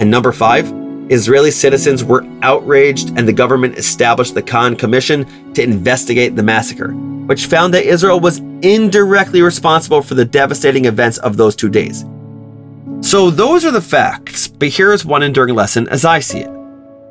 And 0.00 0.10
number 0.10 0.32
five, 0.32 0.72
Israeli 1.10 1.50
citizens 1.50 2.04
were 2.04 2.24
outraged 2.42 3.18
and 3.18 3.26
the 3.26 3.32
government 3.32 3.76
established 3.76 4.34
the 4.34 4.42
Kahan 4.42 4.78
Commission 4.78 5.52
to 5.54 5.62
investigate 5.62 6.36
the 6.36 6.42
massacre, 6.42 6.92
which 6.92 7.46
found 7.46 7.74
that 7.74 7.84
Israel 7.84 8.20
was 8.20 8.38
indirectly 8.62 9.42
responsible 9.42 10.02
for 10.02 10.14
the 10.14 10.24
devastating 10.24 10.84
events 10.84 11.18
of 11.18 11.36
those 11.36 11.56
two 11.56 11.68
days. 11.68 12.04
So, 13.00 13.30
those 13.30 13.64
are 13.64 13.70
the 13.72 13.80
facts, 13.80 14.46
but 14.46 14.68
here 14.68 14.92
is 14.92 15.04
one 15.04 15.22
enduring 15.24 15.56
lesson 15.56 15.88
as 15.88 16.04
I 16.04 16.20
see 16.20 16.40
it. 16.40 16.50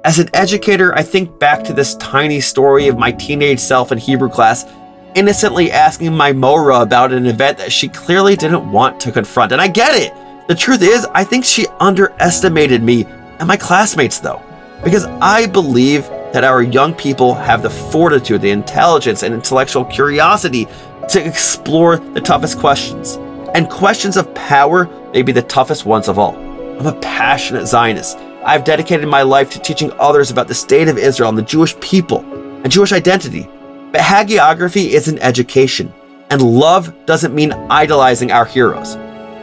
As 0.05 0.17
an 0.17 0.29
educator, 0.33 0.95
I 0.95 1.03
think 1.03 1.37
back 1.37 1.63
to 1.65 1.73
this 1.73 1.95
tiny 1.95 2.39
story 2.39 2.87
of 2.87 2.97
my 2.97 3.11
teenage 3.11 3.59
self 3.59 3.91
in 3.91 3.97
Hebrew 3.97 4.29
class 4.29 4.65
innocently 5.15 5.71
asking 5.71 6.15
my 6.15 6.31
Mora 6.31 6.81
about 6.81 7.11
an 7.11 7.25
event 7.25 7.57
that 7.57 7.71
she 7.71 7.89
clearly 7.89 8.37
didn't 8.37 8.71
want 8.71 8.99
to 9.01 9.11
confront. 9.11 9.51
And 9.51 9.59
I 9.59 9.67
get 9.67 9.95
it. 9.95 10.13
The 10.47 10.55
truth 10.55 10.81
is, 10.81 11.05
I 11.13 11.23
think 11.23 11.43
she 11.43 11.67
underestimated 11.79 12.81
me 12.81 13.05
and 13.39 13.47
my 13.47 13.57
classmates, 13.57 14.19
though, 14.19 14.41
because 14.83 15.05
I 15.05 15.47
believe 15.47 16.03
that 16.33 16.43
our 16.43 16.61
young 16.61 16.93
people 16.93 17.33
have 17.33 17.63
the 17.63 17.69
fortitude, 17.69 18.41
the 18.41 18.51
intelligence, 18.51 19.23
and 19.23 19.33
intellectual 19.33 19.85
curiosity 19.85 20.67
to 21.09 21.25
explore 21.25 21.97
the 21.97 22.21
toughest 22.21 22.59
questions. 22.59 23.17
And 23.55 23.69
questions 23.69 24.15
of 24.15 24.33
power 24.35 24.85
may 25.11 25.23
be 25.23 25.31
the 25.31 25.41
toughest 25.41 25.85
ones 25.85 26.07
of 26.07 26.19
all. 26.19 26.35
I'm 26.35 26.85
a 26.85 26.99
passionate 26.99 27.65
Zionist. 27.65 28.17
I've 28.45 28.63
dedicated 28.63 29.07
my 29.07 29.23
life 29.23 29.49
to 29.51 29.59
teaching 29.59 29.91
others 29.99 30.31
about 30.31 30.47
the 30.47 30.53
state 30.53 30.87
of 30.87 30.97
Israel 30.97 31.29
and 31.29 31.37
the 31.37 31.43
Jewish 31.43 31.77
people 31.79 32.19
and 32.63 32.71
Jewish 32.71 32.91
identity. 32.91 33.49
But 33.91 34.01
hagiography 34.01 34.89
is 34.89 35.07
an 35.07 35.17
education, 35.19 35.91
and 36.29 36.41
love 36.41 36.93
doesn't 37.07 37.33
mean 37.33 37.53
idolizing 37.53 38.31
our 38.31 38.45
heroes. 38.45 38.95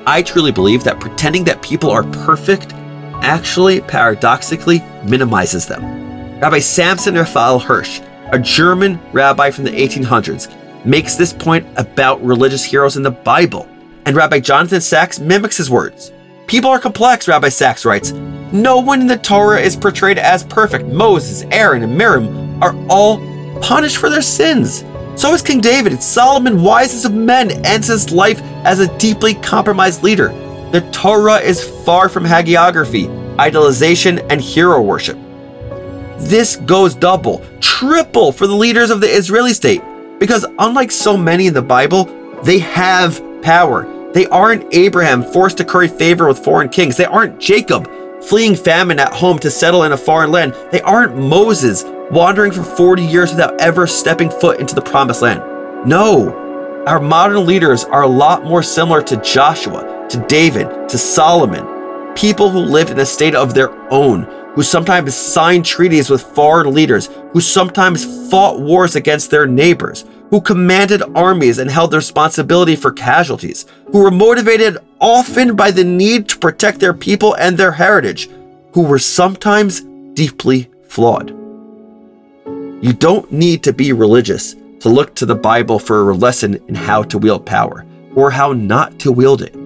I 0.06 0.22
truly 0.22 0.52
believe 0.52 0.84
that 0.84 1.00
pretending 1.00 1.42
that 1.44 1.62
people 1.62 1.90
are 1.90 2.04
perfect 2.04 2.72
actually 3.22 3.80
paradoxically 3.80 4.82
minimizes 5.04 5.66
them. 5.66 5.82
Rabbi 6.40 6.58
Samson 6.58 7.14
Raphael 7.14 7.58
Hirsch, 7.58 8.00
a 8.32 8.38
German 8.38 9.00
rabbi 9.12 9.50
from 9.50 9.64
the 9.64 9.70
1800s, 9.70 10.52
makes 10.84 11.16
this 11.16 11.32
point 11.32 11.66
about 11.76 12.22
religious 12.24 12.64
heroes 12.64 12.96
in 12.96 13.02
the 13.02 13.10
Bible, 13.10 13.68
and 14.04 14.14
Rabbi 14.14 14.40
Jonathan 14.40 14.80
Sacks 14.80 15.18
mimics 15.18 15.56
his 15.56 15.70
words. 15.70 16.12
People 16.46 16.70
are 16.70 16.78
complex, 16.78 17.26
Rabbi 17.26 17.48
Sacks 17.48 17.84
writes. 17.84 18.12
No 18.52 18.78
one 18.78 19.00
in 19.00 19.08
the 19.08 19.16
Torah 19.16 19.60
is 19.60 19.74
portrayed 19.74 20.18
as 20.18 20.44
perfect. 20.44 20.86
Moses, 20.86 21.44
Aaron, 21.50 21.82
and 21.82 21.98
Miriam 21.98 22.62
are 22.62 22.76
all 22.88 23.18
punished 23.60 23.96
for 23.96 24.08
their 24.08 24.22
sins. 24.22 24.84
So 25.16 25.34
is 25.34 25.42
King 25.42 25.60
David. 25.60 26.00
Solomon, 26.02 26.62
wisest 26.62 27.04
of 27.06 27.14
men, 27.14 27.50
ends 27.64 27.88
his 27.88 28.12
life 28.12 28.40
as 28.64 28.78
a 28.78 28.98
deeply 28.98 29.34
compromised 29.34 30.02
leader. 30.02 30.28
The 30.72 30.88
Torah 30.92 31.38
is 31.38 31.62
far 31.84 32.08
from 32.08 32.24
hagiography, 32.24 33.06
idolization, 33.36 34.24
and 34.30 34.40
hero 34.40 34.82
worship. 34.82 35.16
This 36.18 36.56
goes 36.56 36.94
double, 36.94 37.44
triple 37.60 38.32
for 38.32 38.46
the 38.46 38.54
leaders 38.54 38.90
of 38.90 39.00
the 39.00 39.06
Israeli 39.06 39.52
state, 39.52 39.82
because 40.18 40.44
unlike 40.58 40.90
so 40.90 41.16
many 41.16 41.46
in 41.46 41.54
the 41.54 41.62
Bible, 41.62 42.06
they 42.42 42.58
have 42.58 43.22
power. 43.42 43.86
They 44.12 44.26
aren't 44.26 44.74
Abraham 44.74 45.22
forced 45.22 45.58
to 45.58 45.64
curry 45.64 45.88
favor 45.88 46.26
with 46.26 46.42
foreign 46.42 46.68
kings. 46.68 46.96
They 46.96 47.04
aren't 47.04 47.38
Jacob 47.38 47.88
fleeing 48.24 48.56
famine 48.56 48.98
at 48.98 49.12
home 49.12 49.38
to 49.38 49.50
settle 49.50 49.84
in 49.84 49.92
a 49.92 49.96
foreign 49.96 50.32
land. 50.32 50.54
They 50.72 50.80
aren't 50.80 51.16
Moses 51.16 51.84
wandering 52.10 52.50
for 52.50 52.62
40 52.62 53.02
years 53.02 53.30
without 53.30 53.60
ever 53.60 53.86
stepping 53.86 54.30
foot 54.30 54.58
into 54.58 54.74
the 54.74 54.80
promised 54.80 55.22
land. 55.22 55.40
No, 55.86 56.34
our 56.86 56.98
modern 56.98 57.46
leaders 57.46 57.84
are 57.84 58.02
a 58.02 58.08
lot 58.08 58.44
more 58.44 58.62
similar 58.62 59.02
to 59.02 59.16
Joshua, 59.18 59.95
to 60.10 60.24
David, 60.28 60.88
to 60.88 60.98
Solomon, 60.98 62.14
people 62.14 62.50
who 62.50 62.60
lived 62.60 62.90
in 62.90 62.98
a 62.98 63.06
state 63.06 63.34
of 63.34 63.54
their 63.54 63.70
own, 63.92 64.22
who 64.54 64.62
sometimes 64.62 65.14
signed 65.14 65.64
treaties 65.64 66.08
with 66.08 66.22
foreign 66.22 66.72
leaders, 66.72 67.10
who 67.32 67.40
sometimes 67.40 68.30
fought 68.30 68.60
wars 68.60 68.96
against 68.96 69.30
their 69.30 69.46
neighbors, 69.46 70.04
who 70.30 70.40
commanded 70.40 71.02
armies 71.14 71.58
and 71.58 71.70
held 71.70 71.92
responsibility 71.92 72.74
for 72.74 72.90
casualties, 72.90 73.66
who 73.92 74.02
were 74.02 74.10
motivated 74.10 74.78
often 75.00 75.54
by 75.54 75.70
the 75.70 75.84
need 75.84 76.28
to 76.28 76.38
protect 76.38 76.80
their 76.80 76.94
people 76.94 77.34
and 77.36 77.56
their 77.56 77.72
heritage, 77.72 78.30
who 78.72 78.82
were 78.82 78.98
sometimes 78.98 79.82
deeply 80.14 80.70
flawed. 80.88 81.30
You 82.82 82.92
don't 82.92 83.30
need 83.30 83.62
to 83.64 83.72
be 83.72 83.92
religious 83.92 84.54
to 84.80 84.88
look 84.88 85.14
to 85.16 85.26
the 85.26 85.34
Bible 85.34 85.78
for 85.78 86.10
a 86.10 86.14
lesson 86.14 86.62
in 86.68 86.74
how 86.74 87.02
to 87.04 87.18
wield 87.18 87.44
power 87.46 87.84
or 88.14 88.30
how 88.30 88.52
not 88.52 88.98
to 89.00 89.12
wield 89.12 89.42
it. 89.42 89.65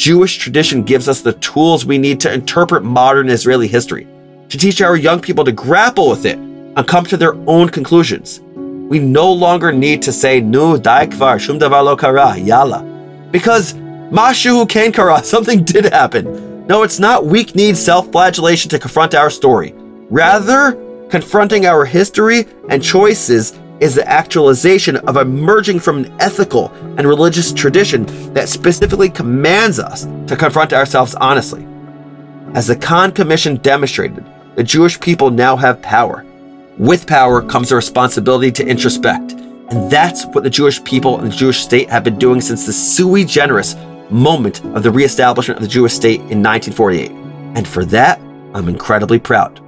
Jewish 0.00 0.38
tradition 0.38 0.82
gives 0.82 1.08
us 1.10 1.20
the 1.20 1.34
tools 1.34 1.84
we 1.84 1.98
need 1.98 2.20
to 2.20 2.32
interpret 2.32 2.82
modern 2.82 3.28
Israeli 3.28 3.68
history, 3.68 4.08
to 4.48 4.56
teach 4.56 4.80
our 4.80 4.96
young 4.96 5.20
people 5.20 5.44
to 5.44 5.52
grapple 5.52 6.08
with 6.08 6.24
it 6.24 6.38
and 6.38 6.88
come 6.88 7.04
to 7.04 7.18
their 7.18 7.34
own 7.46 7.68
conclusions. 7.68 8.40
We 8.88 8.98
no 8.98 9.30
longer 9.30 9.72
need 9.72 10.00
to 10.00 10.10
say, 10.10 10.40
Nu 10.40 10.78
dai 10.78 11.06
kvar, 11.06 11.38
shum 11.38 11.58
davar 11.58 11.84
lo 11.84 11.96
kara, 11.96 12.34
yalla. 12.38 12.82
Because 13.30 13.74
mashu 14.10 14.66
ken 14.66 14.90
kara, 14.90 15.22
something 15.34 15.64
did 15.64 15.84
happen. 15.84 16.66
No, 16.66 16.82
it's 16.82 16.98
not 16.98 17.26
weak 17.26 17.54
need 17.54 17.76
self-flagellation 17.76 18.70
to 18.70 18.78
confront 18.78 19.14
our 19.14 19.28
story. 19.28 19.74
Rather, 20.08 20.80
Confronting 21.10 21.66
our 21.66 21.84
history 21.84 22.46
and 22.68 22.80
choices 22.80 23.58
is 23.80 23.94
the 23.94 24.08
actualization 24.08 24.96
of 24.96 25.16
emerging 25.16 25.80
from 25.80 26.04
an 26.04 26.20
ethical 26.20 26.68
and 26.98 27.08
religious 27.08 27.52
tradition 27.52 28.04
that 28.34 28.48
specifically 28.48 29.08
commands 29.08 29.78
us 29.78 30.04
to 30.26 30.36
confront 30.36 30.72
ourselves 30.72 31.14
honestly. 31.14 31.66
As 32.54 32.66
the 32.66 32.76
Kahan 32.76 33.12
Commission 33.12 33.56
demonstrated, 33.56 34.24
the 34.54 34.62
Jewish 34.62 35.00
people 35.00 35.30
now 35.30 35.56
have 35.56 35.80
power. 35.80 36.26
With 36.78 37.06
power 37.06 37.42
comes 37.42 37.72
a 37.72 37.76
responsibility 37.76 38.52
to 38.52 38.64
introspect. 38.64 39.32
And 39.70 39.90
that's 39.90 40.26
what 40.26 40.44
the 40.44 40.50
Jewish 40.50 40.82
people 40.82 41.18
and 41.18 41.30
the 41.30 41.36
Jewish 41.36 41.60
state 41.60 41.88
have 41.90 42.04
been 42.04 42.18
doing 42.18 42.40
since 42.40 42.66
the 42.66 42.72
sui 42.72 43.24
generis 43.24 43.76
moment 44.10 44.64
of 44.74 44.82
the 44.82 44.90
reestablishment 44.90 45.58
of 45.58 45.62
the 45.62 45.68
Jewish 45.68 45.92
state 45.92 46.20
in 46.20 46.42
1948. 46.42 47.10
And 47.54 47.66
for 47.66 47.84
that, 47.86 48.20
I'm 48.52 48.68
incredibly 48.68 49.20
proud. 49.20 49.60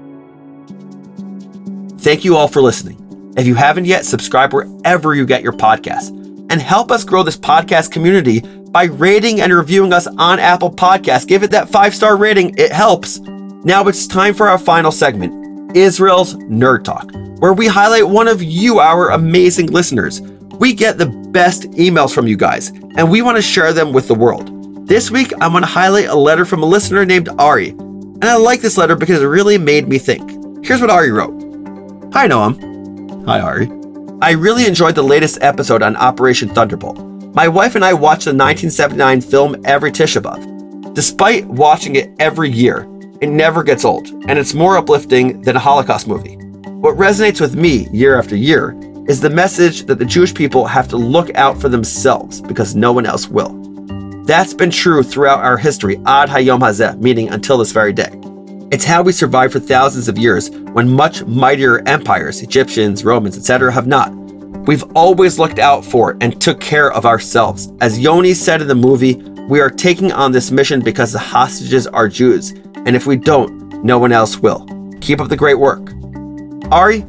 Thank 2.00 2.24
you 2.24 2.36
all 2.36 2.48
for 2.48 2.60
listening. 2.60 3.01
If 3.36 3.46
you 3.46 3.54
haven't 3.54 3.86
yet, 3.86 4.04
subscribe 4.04 4.52
wherever 4.52 5.14
you 5.14 5.24
get 5.24 5.42
your 5.42 5.52
podcasts 5.52 6.10
and 6.50 6.60
help 6.60 6.90
us 6.90 7.02
grow 7.02 7.22
this 7.22 7.36
podcast 7.36 7.90
community 7.90 8.40
by 8.40 8.84
rating 8.84 9.40
and 9.40 9.52
reviewing 9.52 9.92
us 9.92 10.06
on 10.06 10.38
Apple 10.38 10.70
Podcasts. 10.70 11.26
Give 11.26 11.42
it 11.42 11.50
that 11.50 11.70
five 11.70 11.94
star 11.94 12.16
rating, 12.16 12.54
it 12.58 12.72
helps. 12.72 13.20
Now 13.64 13.86
it's 13.88 14.06
time 14.06 14.34
for 14.34 14.48
our 14.48 14.58
final 14.58 14.92
segment 14.92 15.76
Israel's 15.76 16.34
Nerd 16.34 16.84
Talk, 16.84 17.10
where 17.40 17.54
we 17.54 17.66
highlight 17.66 18.06
one 18.06 18.28
of 18.28 18.42
you, 18.42 18.80
our 18.80 19.10
amazing 19.10 19.68
listeners. 19.68 20.20
We 20.20 20.74
get 20.74 20.98
the 20.98 21.06
best 21.06 21.62
emails 21.72 22.14
from 22.14 22.26
you 22.26 22.36
guys, 22.36 22.68
and 22.96 23.10
we 23.10 23.22
want 23.22 23.36
to 23.36 23.42
share 23.42 23.72
them 23.72 23.92
with 23.92 24.06
the 24.08 24.14
world. 24.14 24.86
This 24.86 25.10
week, 25.10 25.32
I'm 25.40 25.52
going 25.52 25.62
to 25.62 25.68
highlight 25.68 26.08
a 26.08 26.14
letter 26.14 26.44
from 26.44 26.62
a 26.62 26.66
listener 26.66 27.06
named 27.06 27.30
Ari, 27.38 27.70
and 27.70 28.24
I 28.24 28.36
like 28.36 28.60
this 28.60 28.76
letter 28.76 28.94
because 28.94 29.22
it 29.22 29.26
really 29.26 29.56
made 29.56 29.88
me 29.88 29.98
think. 29.98 30.64
Here's 30.64 30.82
what 30.82 30.90
Ari 30.90 31.10
wrote 31.12 31.32
Hi, 32.12 32.28
Noam. 32.28 32.71
Hi, 33.24 33.38
Ari. 33.38 33.70
I 34.20 34.32
really 34.32 34.66
enjoyed 34.66 34.96
the 34.96 35.02
latest 35.02 35.38
episode 35.42 35.80
on 35.80 35.94
Operation 35.94 36.48
Thunderbolt. 36.48 36.98
My 37.36 37.46
wife 37.46 37.76
and 37.76 37.84
I 37.84 37.92
watched 37.92 38.24
the 38.24 38.34
1979 38.34 39.20
film 39.20 39.62
every 39.64 39.92
Tisha 39.92 40.20
B'Av. 40.20 40.92
Despite 40.92 41.46
watching 41.46 41.94
it 41.94 42.10
every 42.18 42.50
year, 42.50 42.88
it 43.20 43.28
never 43.28 43.62
gets 43.62 43.84
old, 43.84 44.08
and 44.26 44.40
it's 44.40 44.54
more 44.54 44.76
uplifting 44.76 45.40
than 45.42 45.54
a 45.54 45.60
Holocaust 45.60 46.08
movie. 46.08 46.34
What 46.66 46.96
resonates 46.96 47.40
with 47.40 47.54
me 47.54 47.88
year 47.92 48.18
after 48.18 48.34
year 48.34 48.76
is 49.06 49.20
the 49.20 49.30
message 49.30 49.84
that 49.84 50.00
the 50.00 50.04
Jewish 50.04 50.34
people 50.34 50.66
have 50.66 50.88
to 50.88 50.96
look 50.96 51.32
out 51.36 51.60
for 51.60 51.68
themselves 51.68 52.40
because 52.40 52.74
no 52.74 52.92
one 52.92 53.06
else 53.06 53.28
will. 53.28 53.56
That's 54.24 54.52
been 54.52 54.70
true 54.70 55.04
throughout 55.04 55.44
our 55.44 55.56
history, 55.56 55.96
ad 56.06 56.28
hayom 56.28 56.58
hazeh, 56.58 56.98
meaning 56.98 57.28
until 57.28 57.58
this 57.58 57.70
very 57.70 57.92
day. 57.92 58.10
It's 58.72 58.86
how 58.86 59.02
we 59.02 59.12
survived 59.12 59.52
for 59.52 59.60
thousands 59.60 60.08
of 60.08 60.16
years 60.16 60.48
when 60.48 60.88
much 60.88 61.26
mightier 61.26 61.86
empires, 61.86 62.40
Egyptians, 62.40 63.04
Romans, 63.04 63.36
etc., 63.36 63.70
have 63.70 63.86
not. 63.86 64.14
We've 64.66 64.82
always 64.94 65.38
looked 65.38 65.58
out 65.58 65.84
for 65.84 66.16
and 66.22 66.40
took 66.40 66.58
care 66.58 66.90
of 66.90 67.04
ourselves. 67.04 67.70
As 67.82 67.98
Yoni 67.98 68.32
said 68.32 68.62
in 68.62 68.68
the 68.68 68.74
movie, 68.74 69.16
we 69.46 69.60
are 69.60 69.68
taking 69.68 70.10
on 70.10 70.32
this 70.32 70.50
mission 70.50 70.80
because 70.80 71.12
the 71.12 71.18
hostages 71.18 71.86
are 71.86 72.08
Jews, 72.08 72.52
and 72.86 72.96
if 72.96 73.06
we 73.06 73.16
don't, 73.16 73.84
no 73.84 73.98
one 73.98 74.10
else 74.10 74.38
will. 74.38 74.66
Keep 75.02 75.20
up 75.20 75.28
the 75.28 75.36
great 75.36 75.58
work. 75.58 75.92
Ari, 76.72 77.04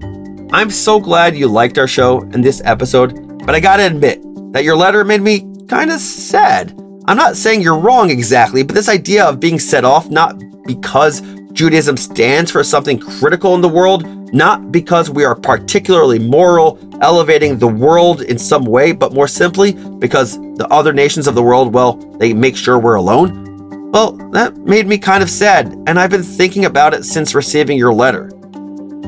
I'm 0.51 0.69
so 0.69 0.99
glad 0.99 1.37
you 1.37 1.47
liked 1.47 1.77
our 1.77 1.87
show 1.87 2.23
and 2.33 2.43
this 2.43 2.61
episode, 2.65 3.45
but 3.45 3.55
I 3.55 3.61
gotta 3.61 3.85
admit 3.85 4.21
that 4.51 4.65
your 4.65 4.75
letter 4.75 5.05
made 5.05 5.21
me 5.21 5.49
kinda 5.69 5.97
sad. 5.97 6.77
I'm 7.07 7.15
not 7.15 7.37
saying 7.37 7.61
you're 7.61 7.79
wrong 7.79 8.09
exactly, 8.09 8.63
but 8.63 8.75
this 8.75 8.89
idea 8.89 9.23
of 9.23 9.39
being 9.39 9.59
set 9.59 9.85
off 9.85 10.09
not 10.09 10.43
because 10.65 11.21
Judaism 11.53 11.97
stands 11.97 12.49
for 12.49 12.63
something 12.63 12.99
critical 12.99 13.53
in 13.53 13.61
the 13.61 13.69
world, 13.69 14.05
not 14.33 14.71
because 14.71 15.09
we 15.09 15.23
are 15.23 15.35
particularly 15.35 16.17
moral, 16.17 16.79
elevating 17.01 17.59
the 17.59 17.67
world 17.67 18.23
in 18.23 18.39
some 18.39 18.65
way, 18.65 18.91
but 18.91 19.13
more 19.13 19.27
simply 19.27 19.73
because 19.99 20.37
the 20.57 20.67
other 20.71 20.91
nations 20.91 21.27
of 21.27 21.35
the 21.35 21.43
world, 21.43 21.71
well, 21.71 21.93
they 22.17 22.33
make 22.33 22.57
sure 22.57 22.79
we're 22.79 22.95
alone. 22.95 23.91
Well, 23.91 24.13
that 24.31 24.57
made 24.57 24.87
me 24.87 24.97
kind 24.97 25.21
of 25.21 25.29
sad, 25.29 25.67
and 25.85 25.99
I've 25.99 26.09
been 26.09 26.23
thinking 26.23 26.65
about 26.65 26.95
it 26.95 27.05
since 27.05 27.35
receiving 27.35 27.77
your 27.77 27.93
letter. 27.93 28.31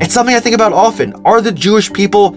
It's 0.00 0.14
something 0.14 0.36
I 0.36 0.40
think 0.40 0.54
about 0.54 0.72
often. 0.72 1.14
Are 1.24 1.40
the 1.40 1.50
Jewish 1.50 1.92
people 1.92 2.30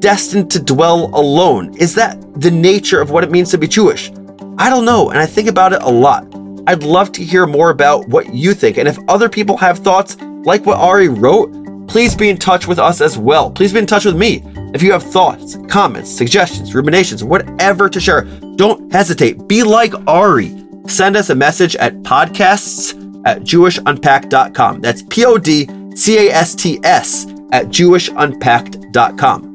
destined 0.00 0.50
to 0.50 0.60
dwell 0.60 1.06
alone? 1.18 1.74
Is 1.78 1.94
that 1.94 2.20
the 2.38 2.50
nature 2.50 3.00
of 3.00 3.10
what 3.10 3.24
it 3.24 3.30
means 3.30 3.50
to 3.52 3.58
be 3.58 3.66
Jewish? 3.66 4.10
I 4.58 4.68
don't 4.68 4.84
know, 4.84 5.08
and 5.08 5.18
I 5.18 5.24
think 5.24 5.48
about 5.48 5.72
it 5.72 5.80
a 5.80 5.90
lot. 5.90 6.33
I'd 6.66 6.82
love 6.82 7.12
to 7.12 7.24
hear 7.24 7.46
more 7.46 7.70
about 7.70 8.08
what 8.08 8.34
you 8.34 8.54
think. 8.54 8.78
And 8.78 8.88
if 8.88 8.98
other 9.08 9.28
people 9.28 9.56
have 9.58 9.78
thoughts 9.78 10.16
like 10.44 10.64
what 10.64 10.78
Ari 10.78 11.08
wrote, 11.08 11.52
please 11.88 12.14
be 12.14 12.30
in 12.30 12.38
touch 12.38 12.66
with 12.66 12.78
us 12.78 13.00
as 13.00 13.18
well. 13.18 13.50
Please 13.50 13.72
be 13.72 13.78
in 13.78 13.86
touch 13.86 14.04
with 14.04 14.16
me. 14.16 14.42
If 14.74 14.82
you 14.82 14.92
have 14.92 15.02
thoughts, 15.02 15.56
comments, 15.68 16.10
suggestions, 16.10 16.74
ruminations, 16.74 17.22
whatever 17.22 17.88
to 17.88 18.00
share, 18.00 18.22
don't 18.56 18.92
hesitate. 18.92 19.46
Be 19.46 19.62
like 19.62 19.94
Ari. 20.06 20.64
Send 20.86 21.16
us 21.16 21.30
a 21.30 21.34
message 21.34 21.76
at 21.76 21.94
podcasts 22.02 22.94
at 23.26 23.42
jewishunpacked.com. 23.42 24.80
That's 24.80 25.02
P 25.02 25.24
O 25.24 25.38
D 25.38 25.68
C 25.94 26.28
A 26.28 26.32
S 26.32 26.54
T 26.54 26.80
S 26.82 27.26
at 27.52 27.66
jewishunpacked.com. 27.66 29.54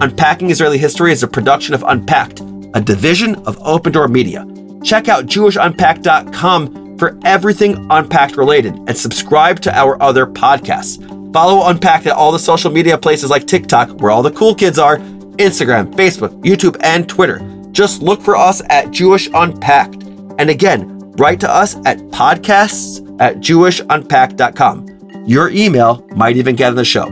Unpacking 0.00 0.50
Israeli 0.50 0.78
History 0.78 1.12
is 1.12 1.22
a 1.22 1.28
production 1.28 1.74
of 1.74 1.84
Unpacked, 1.86 2.40
a 2.74 2.80
division 2.80 3.34
of 3.46 3.58
Open 3.62 3.92
Door 3.92 4.08
Media. 4.08 4.46
Check 4.82 5.08
out 5.08 5.26
jewishunpacked.com 5.26 6.98
for 6.98 7.18
everything 7.24 7.86
Unpacked 7.90 8.36
related 8.36 8.74
and 8.86 8.96
subscribe 8.96 9.60
to 9.60 9.76
our 9.76 10.00
other 10.02 10.26
podcasts. 10.26 11.02
Follow 11.32 11.68
Unpacked 11.68 12.06
at 12.06 12.12
all 12.16 12.32
the 12.32 12.38
social 12.38 12.70
media 12.70 12.98
places 12.98 13.30
like 13.30 13.46
TikTok, 13.46 14.00
where 14.00 14.10
all 14.10 14.22
the 14.22 14.30
cool 14.32 14.54
kids 14.54 14.78
are, 14.78 14.98
Instagram, 15.38 15.92
Facebook, 15.94 16.30
YouTube, 16.42 16.76
and 16.82 17.08
Twitter. 17.08 17.40
Just 17.70 18.02
look 18.02 18.20
for 18.20 18.36
us 18.36 18.62
at 18.70 18.90
Jewish 18.90 19.28
Unpacked. 19.34 20.02
And 20.38 20.50
again, 20.50 20.98
write 21.12 21.40
to 21.40 21.50
us 21.50 21.76
at 21.84 21.98
podcasts 22.08 23.04
at 23.20 23.36
jewishunpacked.com. 23.36 25.24
Your 25.26 25.50
email 25.50 26.06
might 26.16 26.36
even 26.36 26.56
get 26.56 26.70
in 26.70 26.76
the 26.76 26.84
show. 26.84 27.06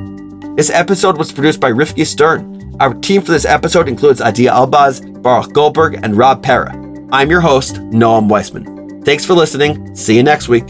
This 0.56 0.70
episode 0.70 1.18
was 1.18 1.32
produced 1.32 1.60
by 1.60 1.70
Rifki 1.70 2.06
Stern. 2.06 2.74
Our 2.80 2.94
team 2.94 3.22
for 3.22 3.32
this 3.32 3.44
episode 3.44 3.88
includes 3.88 4.20
Adia 4.20 4.50
Albaz, 4.50 5.22
Baruch 5.22 5.52
Goldberg, 5.52 6.00
and 6.02 6.16
Rob 6.16 6.42
Pera. 6.42 6.85
I'm 7.12 7.30
your 7.30 7.40
host, 7.40 7.76
Noam 7.92 8.28
Weissman. 8.28 9.02
Thanks 9.04 9.24
for 9.24 9.34
listening. 9.34 9.94
See 9.94 10.16
you 10.16 10.22
next 10.24 10.48
week. 10.48 10.66